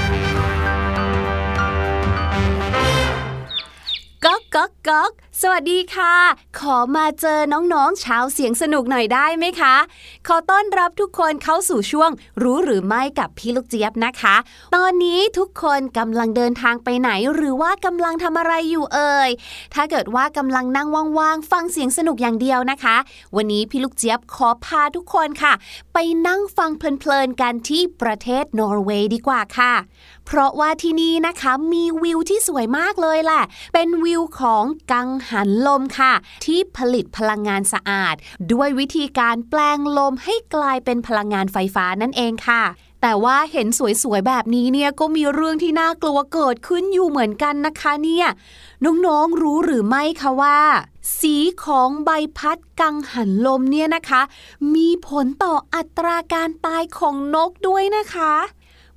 [4.55, 6.15] ก๊อกก๊อกก๊อกสวัสดีค่ะ
[6.59, 9.75] ขอมาเจอน้องๆชาวเสียงสนุกหน่อยได้ไหมคะ
[10.27, 12.11] ขอต้อนรับทุกคนเข้าสู่ช่วง
[12.43, 14.35] รู้หรือไม่กับพี่ลูกเจี๊ยบนะคะ
[14.75, 19.29] ตอนนี้ทุกคนกำลังเดินทางไปไหน หรือว่ากำลังทำอะไรอยู่เอ่ย
[19.73, 20.87] ถ้าเกิดว่ากำลังนั่ง
[21.19, 22.97] ว่างๆฟังเสียงสนุกอย่างเดียวนะคะ
[23.35, 25.53] วันนี้พี่ลูกเจี๊ยบขอพาทุกคนค่ะ
[25.93, 25.97] ไป
[26.27, 29.73] นั่งฟังเพลินๆกันที่ประเทศนอร์เวย์ดีกว่าค่ะ
[30.33, 36.13] เพราะว่าที่นี่นะคะมีวิวที่สวยมากเลยแหละเป็นวิวของกังหันลมค่ะ
[36.45, 38.15] ที่ผลิตพลังงานสะอาด
[38.51, 42.63] ด้วยวิธีการแปลงลมให้กลายเป็นพลังงานไฟฟ้านั่นเองค่ะ
[43.01, 43.67] แต่ว่าเห็น
[44.03, 48.27] สวยๆ แบบนี้เนี่ยก็มีเรื่องที่น่ากลัวเกิดขึ้นอยู่เหมือนกันนะคะเนี่ย
[48.85, 50.59] น้องๆรู้หรือไม่คะว่า
[51.19, 54.21] สีของใบพัดกังหันลมเนี่ยนะคะ
[54.75, 58.33] มีผลต่ออัตราการตายของนกด้วยนะคะ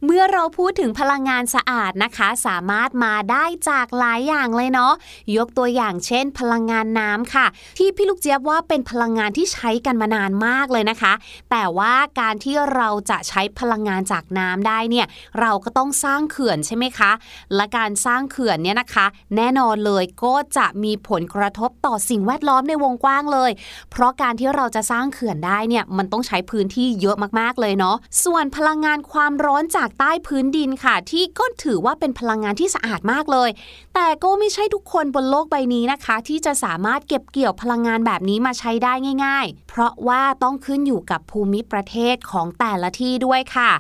[0.05, 4.92] เมื่อเราพูดถึงพลังงานสะอาดนะคะ สามารถมาได้จากหลายอย่างเลยเนาะ
[5.36, 7.46] ยกตัวอย่างเช่น พลังงานน้ำค่ะ
[7.78, 11.12] ที่พี่ลูกเจี๊ยบว่าเป็นพลังงานที่ใช้กันมานานมากเลยนะคะ
[11.50, 15.07] แต่ว่าการที่เราจะใช้พลังงานจากน้ำได้เนี่ย
[15.40, 17.11] เราก็ต้องสร้างเขื่อนใช่ไหมคะ
[17.55, 23.50] และการสร้างเขื่อนเนี่ยนะคะ แน่นอนเลยก็จะมีผลกระทบต่อสิ่งแวดล้อมในวงกว้างเลย
[23.90, 33.51] เพราะการที่เราจะสร้างเขื่อนได้เนี่ยมันต้องใช้พื้นที่เยอะมากๆเลยเนาะส่วนพลังงานความร้อนจากใต้พื้นดินค่ะ ที่ก็ถือว่าเป็นพลังงานที่สะอาดมากเลย
[33.95, 38.92] แต่ก็ไม่ใช่ทุกคนบนโลกใบนี้นะคะ ที่จะสามารถเก็บเกี่ยวพลังงานแบบนี้มาใช้ได้
[39.24, 43.70] ง่าย ๆ เพราะว่าต้องขึ้นอยู่กับภูมิประเทศของแต่ละที่ด้วยค่ะ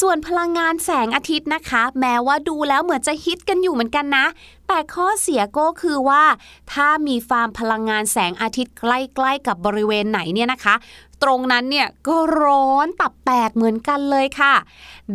[0.00, 4.26] ส่วนพลังงานแสงอาทิตย์นะคะ แม้ว่าดูแล้วเหมือนจะฮิตกันอยู่เหมือนกันนะ
[4.68, 6.24] แต่ข้อเสียก็คือว่า
[6.72, 10.74] ถ้ามีฟาร์มพลังงานแสงอาทิตย์ใกล้ ๆ กับบริเวณไหนเนี่ยนะคะ
[11.22, 14.54] ตรงนั้นเนี่ยก็ร้อนตับแตกเหมือนกันเลยค่ะ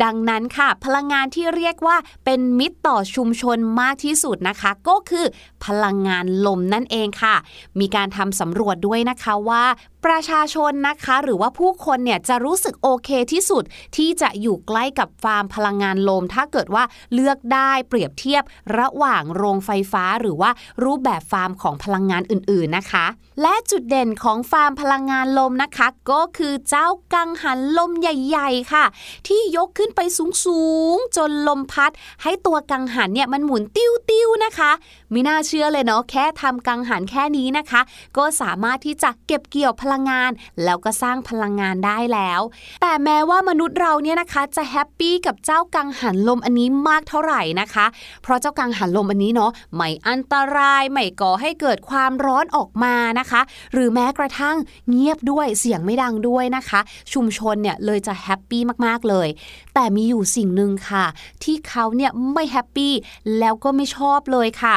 [0.03, 5.25] ดังนั้นค่ะ พลังงานที่เรียกว่าเป็นมิตรต่อชุมชนมากที่สุดนะคะ ก็คือ
[5.65, 7.35] พลังงานลมนั่นเองค่ะ
[7.79, 9.63] มีการทำสำรวจด้วยนะคะว่า
[10.05, 13.63] ประชาชนนะคะหรือว่าผู้คนเนี่ยจะรู้สึกโอเคที่สุด
[13.97, 16.83] ที่จะอยู่ใกล้กับฟาร์มพลังงานลม ถ้าเกิดว่า
[17.13, 18.43] เลือกได้เปรียบเทียบ
[18.77, 20.51] ระหว่างโรงไฟฟ้าหรือว่า
[20.83, 23.05] รูปแบบฟาร์มของพลังงานอื่นๆนะคะ
[23.41, 28.85] และจุดเด่นของฟาร์มพลังงานลมนะคะก็คือเจ้ากังหันลมใหญ่ๆค่ะ
[29.27, 30.01] ที่ยกขึ้นไป
[30.45, 30.61] สู
[30.95, 31.91] งๆ จนลมพัด
[32.23, 34.71] ให้ตัวกังหันเนี่ยมันหมุนติ้วๆนะคะ
[35.11, 37.81] ไม่น่าเชื่อเลยเนาะแค่ทำกังหันแค่นี้นะคะ
[38.17, 40.31] ก็สามารถที่จะเก็บเกี่ยวพลังงาน
[40.63, 42.41] แล้วก็สร้างพลังงานได้แล้ว
[42.81, 47.85] แต่แม้ว่ามนุษย์เราเนี่ยนะคะจะ happy กับเจ้ากังหันลมอันนี้มากเท่าไหร่นะคะ
[48.23, 53.41] เพราะเจ้ากังหันลมอันนี้เนาะไม่อันตรายไม่ก่อให้เกิดความร้อนออกมานะคะ
[53.73, 54.55] หรือแม้กระทั่ง
[54.89, 56.79] เงียบด้วยเสียงไม่ดังด้วยนะคะ
[57.13, 59.27] ชุมชนเนี่ยเลยจะ happy มากๆเลย
[59.73, 61.05] แต่มีอยู่สิ่งหนึ่งค่ะ
[61.43, 62.93] ที่เขาเนี่ยไม่แฮปปี้
[63.39, 64.75] แล้วก็ไม่ชอบเลยค่ะ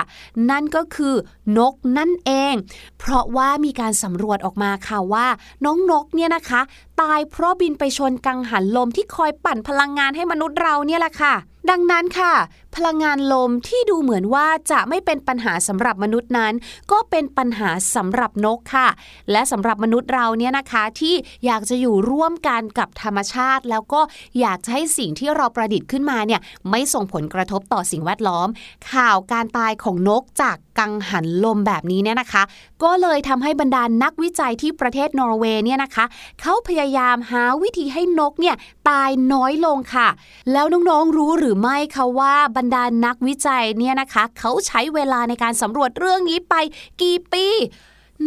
[0.50, 1.14] นั่นก็คือ
[1.58, 2.54] นกนั่นเอง
[2.98, 5.26] เพราะว่ามีการสำรวจออกมาค่ะว่า
[5.64, 6.60] น้องนกเนี่ยนะคะ
[7.00, 11.34] ตายเพราะบินไปชนกังหันลมที่คอยปั่นพลังงานให้มนุษย์เราเนี่ยแหละค่ะ
[11.70, 12.32] ดังนั้นค่ะ
[12.76, 16.52] พลังงานลมที่ดูเหมือนว่าจะไม่เป็นปัญหาสำหรับมนุษย์นั้น
[16.92, 18.88] ก็เป็นปัญหาสำหรับนกค่ะ
[19.30, 21.14] และสำหรับมนุษย์เราเนี่ยนะคะที่
[21.46, 24.00] อยากจะอยู่ร่วมกันกับธรรมชาติ แล้วก็
[24.40, 28.48] อยากจะให้สิ่งที่เราประดิษฐ์ขึ้นมาเนี่ยไม่ส่งผลกระทบต่อสิ่งแวดล้อม
[28.92, 32.42] ข่าวการตายของนกจากกังหันลมแบบนี้เนี่ยนะคะ
[32.82, 36.04] ก็เลยทำให้บรรดานักวิจัยที่ประเทศนอร์เวย์เนี่ยนะคะ
[36.40, 38.56] เขาพยายามหาวิธีให้นกเนี่ย
[38.88, 40.08] ตายน้อยลงค่ะ
[40.52, 46.54] แล้วน้องๆรู้หรือไม่คะว่าบรรดานักวิจัยเนี่ยนะคะ เขาใช้เวลาในการสำรวจเรื่องนี้ไป
[47.02, 47.46] กี่ปี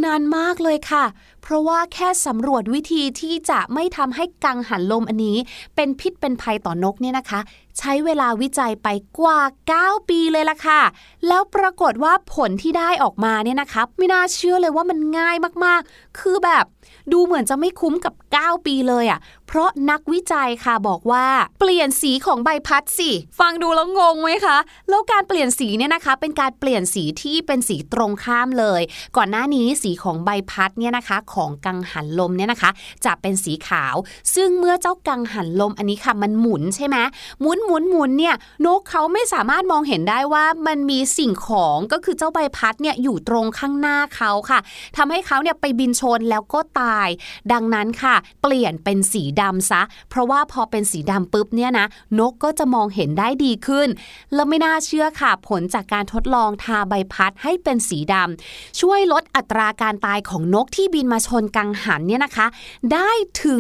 [0.04, 1.06] นานมากเลยค่ะ
[1.42, 5.38] เพราะว่าแค่สำรวจวิธีที่จะไม่ทำให้กังหันลมอันนี้
[5.76, 7.40] เป็นพิษเป็นภัยต่อนกเนี่ยนะคะ
[7.78, 8.88] ใช้เวลาวิจัยไป
[9.20, 9.40] กว่า
[9.76, 10.82] 9 ปีเลยล่ะค่ะ
[11.28, 15.36] แล้วปรากฏว่าผลที่ได้ออกมาเนี่ยนะคะ ไม่น่าเชื่อเลยว่ามันง่าย
[15.66, 16.66] มากๆ คือแบบ
[17.12, 21.26] ดูเหมือนจะไม่คุ้มกับ9 ปีเลยอะ่ะ เพราะนักวิจัยค่ะบอกว่า
[21.60, 24.58] เปลี่ยนสีของใบพัดสิ ฟังดูแล้วงงไหมคะ
[24.90, 28.82] แล้วการเปลี่ยนสีเนี่ยนะคะ เป็นการเปลี่ยนสีที่เป็นสีตรงข้ามเลย
[29.18, 32.72] ก่อนหน้านี้สีของใบพัดเนี่ยนะคะ ของกังหันลมเนี่ยนะคะ
[33.06, 33.96] จะเป็นสีขาว
[34.36, 36.98] ซึ่งเมื่อเจ้ากังหันลมอันนี้ค่ะมันหมุนใช่ไหม
[37.42, 44.60] หมุนหมุนหมุนเนี่ยนกเขาไม่สามารถมองเห็นได้ว่ามันมีสิ่งของก็คือเจ้าใบพัดเนี่ยอยู่ตรงข้างหน้าเขาค่ะ
[44.98, 47.08] ทำให้เขาเนี่ยไปบินชนแล้วก็ตาย
[47.52, 51.88] ดังนั้นค่ะเปลี่ยนเป็นสีดำซะ เพราะว่าพอเป็นสีดำปุ๊บเนี่ยนะ
[52.20, 53.88] นกก็จะมองเห็นได้ดีขึ้น
[54.34, 62.48] แล้วไม่น่าเชื่อค่ะ ผลจากการทดลองทาใบพัดให้เป็นสีดำช่วยลดอัตราการตายของนกที่บินมาชนกังหันเนี่ยนะคะ
[62.94, 63.12] ได้
[63.44, 63.60] ถึง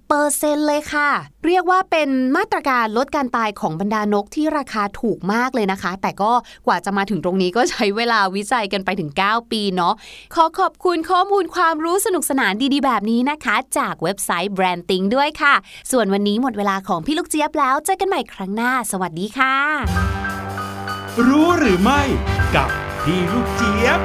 [0.00, 1.08] 70%เลยค่ะ
[1.46, 6.32] เรียกว่าเป็นมาตรการลดการตายของบรรดานกที่ราคาถูกมากเลยนะคะ แต่ก็
[6.66, 9.94] กว่าจะมาถึงตรงนี้ก็ใช้เวลาวิจัยกันไปถึง 9 ปีเนาะ
[10.34, 15.54] ขอขอบคุณข้อมูลความรู้สนุกสนานดีๆ แบบนี้นะคะจากเว็บไซต์ Branding ด้วยค่ะ
[15.90, 19.54] ส่วนวันนี้หมดเวลาของพี่ลูกเจี๊ยบแล้ว เจอกันใหม่ครั้งหน้า สวัสดีค่ะ
[21.26, 22.02] รู้หรือไม่
[22.54, 22.70] กับ
[23.04, 24.00] พี่ลูกเจี๊ยบ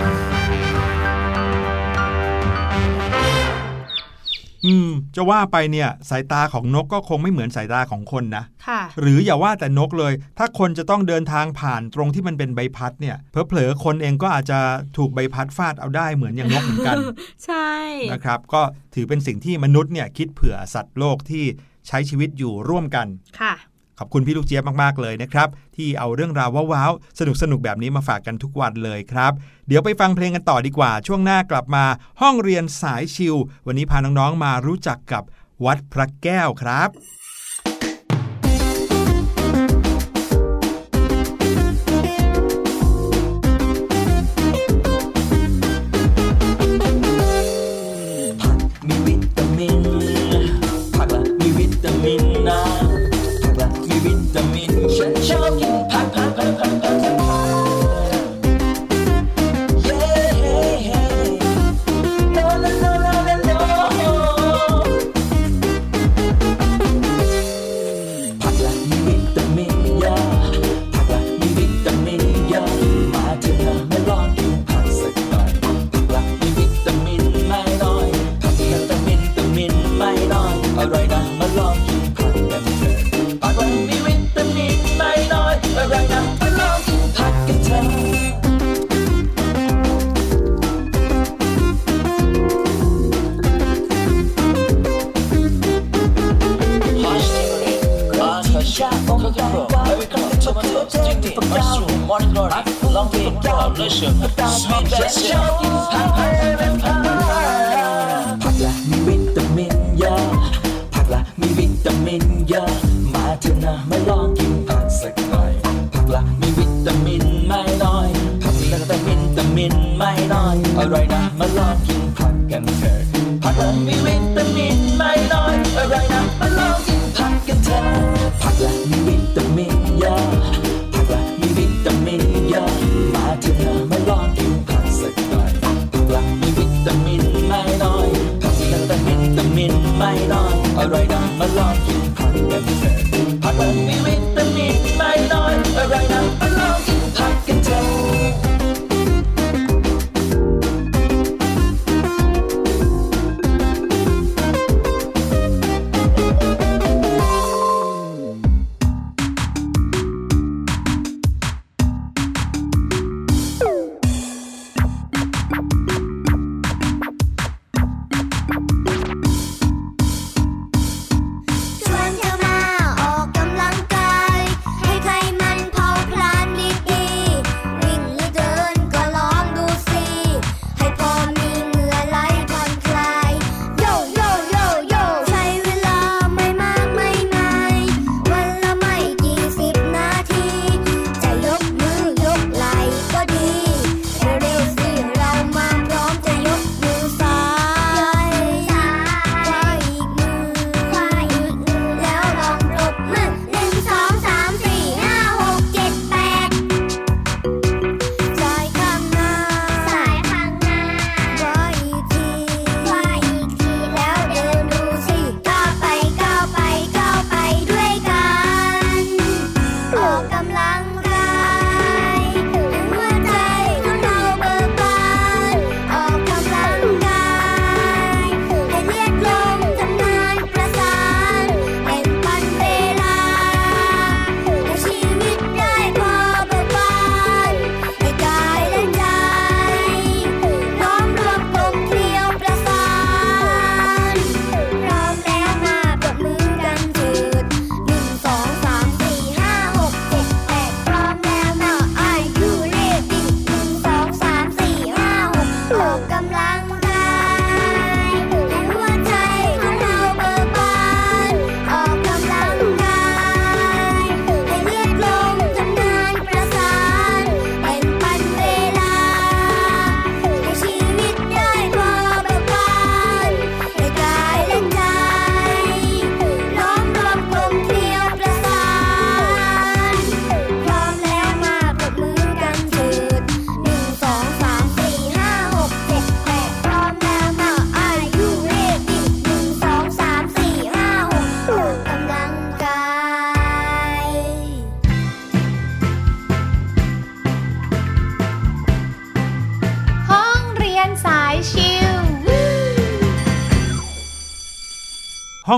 [4.65, 13.15] อืม จะว่าไปเนี่ยสายตาของนกก็คงไม่เหมือนสายตาของคนนะค่ะ หรืออย่าว่าแต่นกเลย ถ้าคนจะต้องเดินทางผ่านตรงที่มันเป็นใบพัดเนี่ย
[13.47, 14.59] เผลอๆคนเองก็อาจจะ
[14.97, 16.95] ถูกใบพัดฟาดเอาได้เหมือนอย่างนกเหมือนกัน
[17.45, 17.71] ใช่
[18.11, 18.61] นะครับ ก็
[18.95, 21.45] ถือเป็นสิ่งที่มนุษย์เนี่ยคิดเผื่อสัตว์โลกที่
[21.87, 23.07] ใช้ชีวิตอยู่ร่วมกัน
[23.39, 23.53] ค่ะ
[23.99, 27.21] ขอบคุณพี่ลูกเจี๊ยบมากๆเลยนะครับที่เอาเรื่องราวว้าวๆส
[27.51, 29.31] นุกๆแบบนี้มาฝากกันทุกวันเลยครับ
[29.67, 31.85] เดี๋ยวไปฟังเพลงกันต่อดีกว่า ช่วงหน้ากลับมา
[32.21, 33.35] ห้องเรียนสายชิว
[33.67, 35.23] วันนี้พาน้องๆมารู้จักกับ
[35.65, 36.89] วัดพระแก้วครับ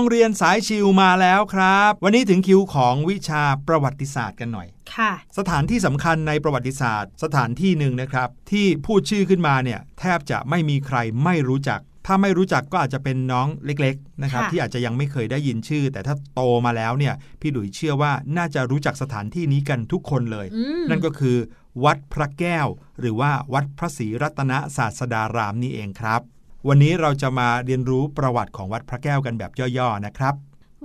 [0.08, 20.46] เรียนสายชิวมาแล้วครับ วันนี้ถึงคิวของวิชาประวัติศาสตร์กันหน่อยค่ะ สถานที่สำคัญในประวัติศาสตร์ สถานที่หนึ่งนะครับ ที่พูดชื่อขึ้นมาเนี่ยแทบจะไม่มีใครไม่รู้จัก ถ้าไม่รู้จักก็อาจจะเป็นน้องเล็กๆนะครับที่อาจจะยังไม่เคยได้ยินชื่อ แต่ถ้าโตมาแล้วเนี่ยพี่หลุยเชื่อว่าน่าจะรู้จักสถานที่นี้กันทุกคนเลย
[20.90, 21.36] นั่นก็คือ
[21.84, 22.66] วัดพระแก้ว
[23.00, 26.22] หรือว่าวัดพระศรีรัตนศาสดารามนี่เองครับ
[26.70, 30.34] วันนี้เราจะมาเรียนรู้ประวัติของวัดพระแก้วกันแบบย่อๆนะครับ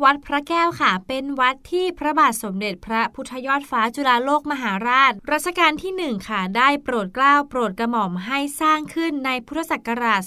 [0.04, 10.22] วัดพระแก้วค่ะ เป็นวัดที่พระบาทสมเด็จพระพุทธยอดฟ้าจุฬาโลกมหาราช รัชกาลที่ 1 ค่ะ ได้โปรดเกล้าโปรดกระหม่อมให้สร้างขึ้นในพุทธศักราช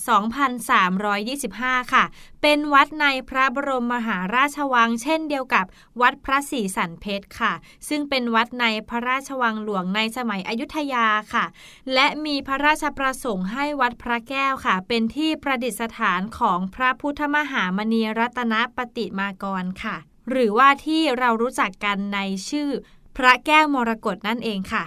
[1.15, 2.05] 2325 ค่ะ
[2.43, 5.67] เป็นวัดในพระบรมมหาราชวัง เช่นเดียวกับ
[6.01, 7.53] วัดพระศรีสันเพชรค่ะ
[7.89, 11.45] ซึ่งเป็นวัดในพระราชวังหลวงในสมัยอยุธยาค่ะ
[11.95, 19.97] และมีพระราชประสงค์ให้วัดพระแก้วค่ะ เป็นที่ประดิษฐานของพระพุทธมหามณีรัตนปฏิมากรค่ะ
[20.31, 22.19] หรือว่าที่เรารู้จักกันใน
[22.49, 22.69] ชื่อ
[23.17, 24.85] พระแก้วมรกตนั่นเองค่ะ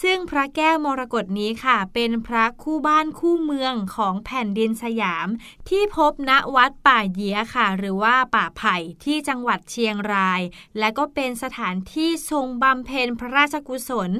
[0.00, 5.28] ซึ่งพระแก้วมรกตนี้ค่ะ เป็นพระคู่บ้านคู่เมืองของแผ่นดินสยาม
[5.68, 10.40] ที่พบณวัดป่าเยียค่ะ หรือว่าป่าไผ่ที่จังหวัดเชียงราย
[10.78, 14.10] และก็เป็นสถานที่ทรงบำเพ็ญพระราชกุศล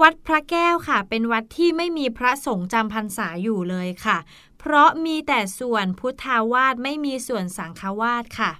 [0.00, 4.18] วัดพระแก้วค่ะ เป็นวัดที่ไม่มีพระสงฆ์จำพรรษาอยู่เลยค่ะ
[4.58, 8.52] เพราะมีแต่ส่วนพุทธาวาสไม่มีส่วนสังฆวาสค่ะ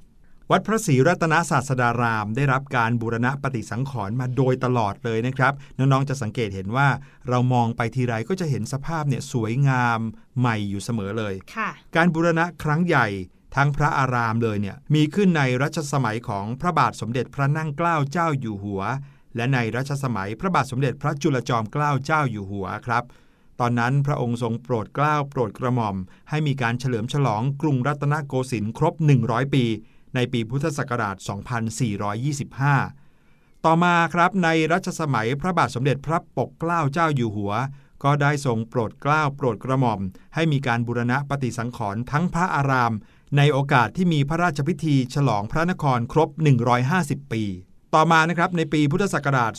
[0.52, 6.88] วัดพระศรีรัตนศาสดาราม ได้รับการบูรณะปฏิสังขรณ์มาโดยตลอดเลยนะครับน้องๆจะสังเกตเห็นว่า
[7.28, 10.00] เรามองไปทีไรก็จะเห็นสภาพเนี่ยสวยงาม
[10.38, 13.06] ใหม่อยู่เสมอเลยค่ะการบูรณะครั้งใหญ่
[13.56, 18.82] ทั้งพระอารามเลยเนี่ยมีขึ้นในรัชสมัยของพระบาทสมเด็จพระนั่งเกล้าเจ้าอยู่หัว
[19.36, 23.04] และในรัชสมัยพระบาทสมเด็จพระจุลจอมเกล้าเจ้าอยู่หัวครับ
[23.60, 25.96] ตอนนั้นพระองค์ทรงโปรดเกล้าโปรดกระหม่อม
[26.30, 28.94] ให้มีการเฉลิมฉลองกรุงรัตนโกสินทร์ครบ
[29.24, 29.64] 100 ปี
[30.14, 31.16] ในปีพุทธศักราช
[32.40, 37.52] 2425 ต่อมาครับในรัชสมัยพระบาทสมเด็จพระปกเกล้าเจ้าอยู่หัว
[38.04, 40.00] ก็ได้ทรงโปรดเกล้าโปรดกระหม่อม
[40.34, 42.92] ให้มีการบูรณะปฏิสังขรณ์ทั้งพระอาราม
[43.36, 46.28] ในโอกาสที่มีพระราชพิธีฉลองพระนครครบ
[46.80, 47.44] 150 ปี
[47.94, 49.52] ต่อมานะครับในปีพุทธศักราช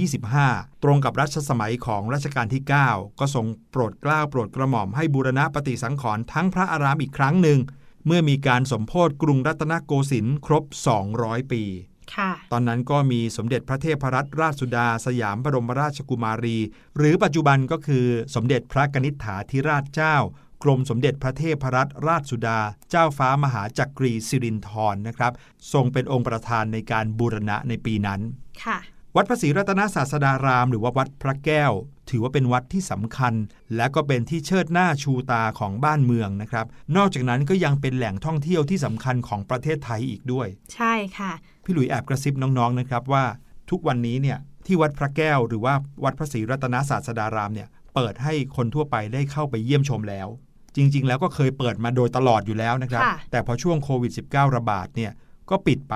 [0.00, 7.58] 2525 ตรงกับรัชสมัยของรัชกาลที่ 9 ก็ทรงโปรดเกล้าโปรดกระหม่อมให้บูรณะปฏิสังขรณ์ทั้งพระอารามอีกครั้งหนึ่ง
[8.06, 10.64] เมื่อมีการสมโพธิกรุงรัตนโกสินทร์ครบ
[11.08, 11.62] 200 ปี
[12.14, 16.58] ค่ะ ตอนนั้นก็มีสมเด็จพระเทพรัตนราชสุดาสยามบรมราชกุมารี
[16.96, 20.16] หรือปัจจุบันก็คือสมเด็จพระกนิษฐาธิราชเจ้า
[20.62, 25.32] กรมสมเด็จพระเทพรัตนราชสุดา เจ้าฟ้ามหาจักรีสิรินธรนะครับ
[25.72, 28.20] ทรงเป็นองค์ประธานในการบูรณะในปีนั้น
[28.64, 28.78] ค่ะ
[29.16, 31.72] วัดพระศรีรัตนศาสดาราม หรือว่าวัดพระแก้ว
[32.10, 33.34] ถือว่าเป็นวัดที่สำคัญ
[33.76, 41.32] และก็เป็นที่เชิดหน้าชูตาของบ้านเมืองนะครับ นอกจากนั้นก็ยังเป็นแหล่งท่องเที่ยวที่สำคัญของประเทศไทยอีกด้วย ใช่ค่ะ
[41.64, 43.24] พี่หลุยแอบกระซิบน้องๆนะครับว่า
[43.70, 45.74] ทุกวันนี้เนี่ยที่วัดพระแก้วหรือว่า
[46.04, 50.28] วัดพระศรีรัตนศาสดารามเนี่ยเปิดให้คนทั่วไปได้เข้าไปเยี่ยมชมแล้ว
[50.76, 55.12] จริง ๆ แล้วก็เคยเปิดมาโดยตลอดอยู่แล้วนะครับค่ะแต่พอช่วงโควิด -19 ระบาดเนี่ย
[55.50, 55.94] ก็ปิดไป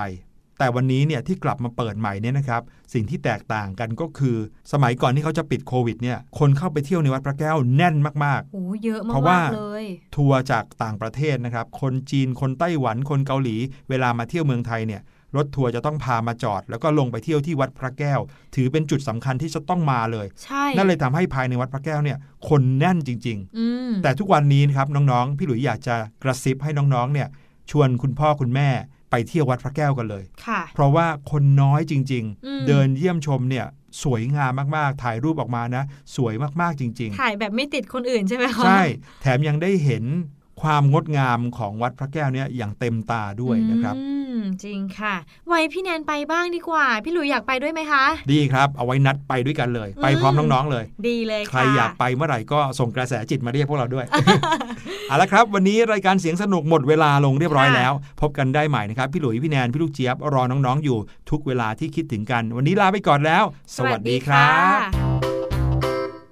[0.59, 2.61] แต่วันนี้เนี่ยที่กลับมาเปิดใหม่เนี่ยนะครับ
[2.93, 4.37] สิ่งที่แตกต่างกันก็คือ
[4.71, 7.95] สมัยก่อนที่เขาจะปิดโควิดเนี่ยคนเข้าไปเที่ยวในวัดพระแก้วแน่น
[8.25, 9.85] มากๆโอ้เยอะเพราะว่ามากๆเลย
[10.15, 13.55] ทัวร์จากต่างประเทศนะครับคนจีนคนไต้หวันคนเกาหลี
[13.89, 15.01] เวลามาเที่ยวเมืองไทยเนี่ย
[15.35, 18.19] รถทัวร์จะต้องพามาจอด แล้วก็ลงไปเที่ยวที่วัดพระแก้ว
[18.55, 22.17] ถือเป็นจุดสำคัญที่จะต้องมาเลยใช่นั่นเลยทำให้ภายในวัดพระแก้วเนี่ย
[22.49, 27.27] คนแน่นจริงอืมๆแต่ทุกวันนี้นะครับน้องๆ พี่หลุยอยากจะกระซิบให้น้องๆเนี่ย
[27.71, 28.69] ชวนคุณพ่อคุณแม่
[29.11, 33.65] ไปเที่ยววัดพระแก้วกันเลยค่ะเพราะว่าคนน้อยจริงอืมๆเดินเยี่ยมชมเนี่ย
[34.03, 35.83] สวยงามมากๆ ถ่ายรูปออกมานะ
[36.15, 38.81] สวยมากๆจริง ๆ ถ่ายแบบไม่ติดคนอื่นใช่ไหมคะใช่
[39.21, 40.03] แถมยังได้เห็น
[40.61, 44.03] ความงดงามของวัดพระแก้วเนี่ยอย่างเต็มตาด้วยนะครับอื
[44.37, 45.15] มจริงค่ะ
[45.47, 54.05] ไว้พี่แนนไปบ้างดีกว่า พี่หลุยอยากไปด้วยไหมคะ ดีครับ เอาไว้นัดไปด้วยกันเลย ไปพร้อมน้องๆเลย ดีเลยใครค่ะอยากไปเมื่อไหร่ก็ส่งกระแสจิตมาเรียกพวกเราด้วย
[55.09, 60.97] เอาละครับ วันนี้รายการเสียงสนุกหมดเวลาลงเรียบร้อยแล้ว พบกันได้ใหม่นะครับ พี่หลุยพี่แนนพี่ลูกเจี๊ยบรอน้องๆอยู่
[61.29, 63.43] ทุกเวลาที่คิดถึงกัน วันนี้ลาไปก่อนแล้ว
[63.75, 65.08] สวัสดีครับ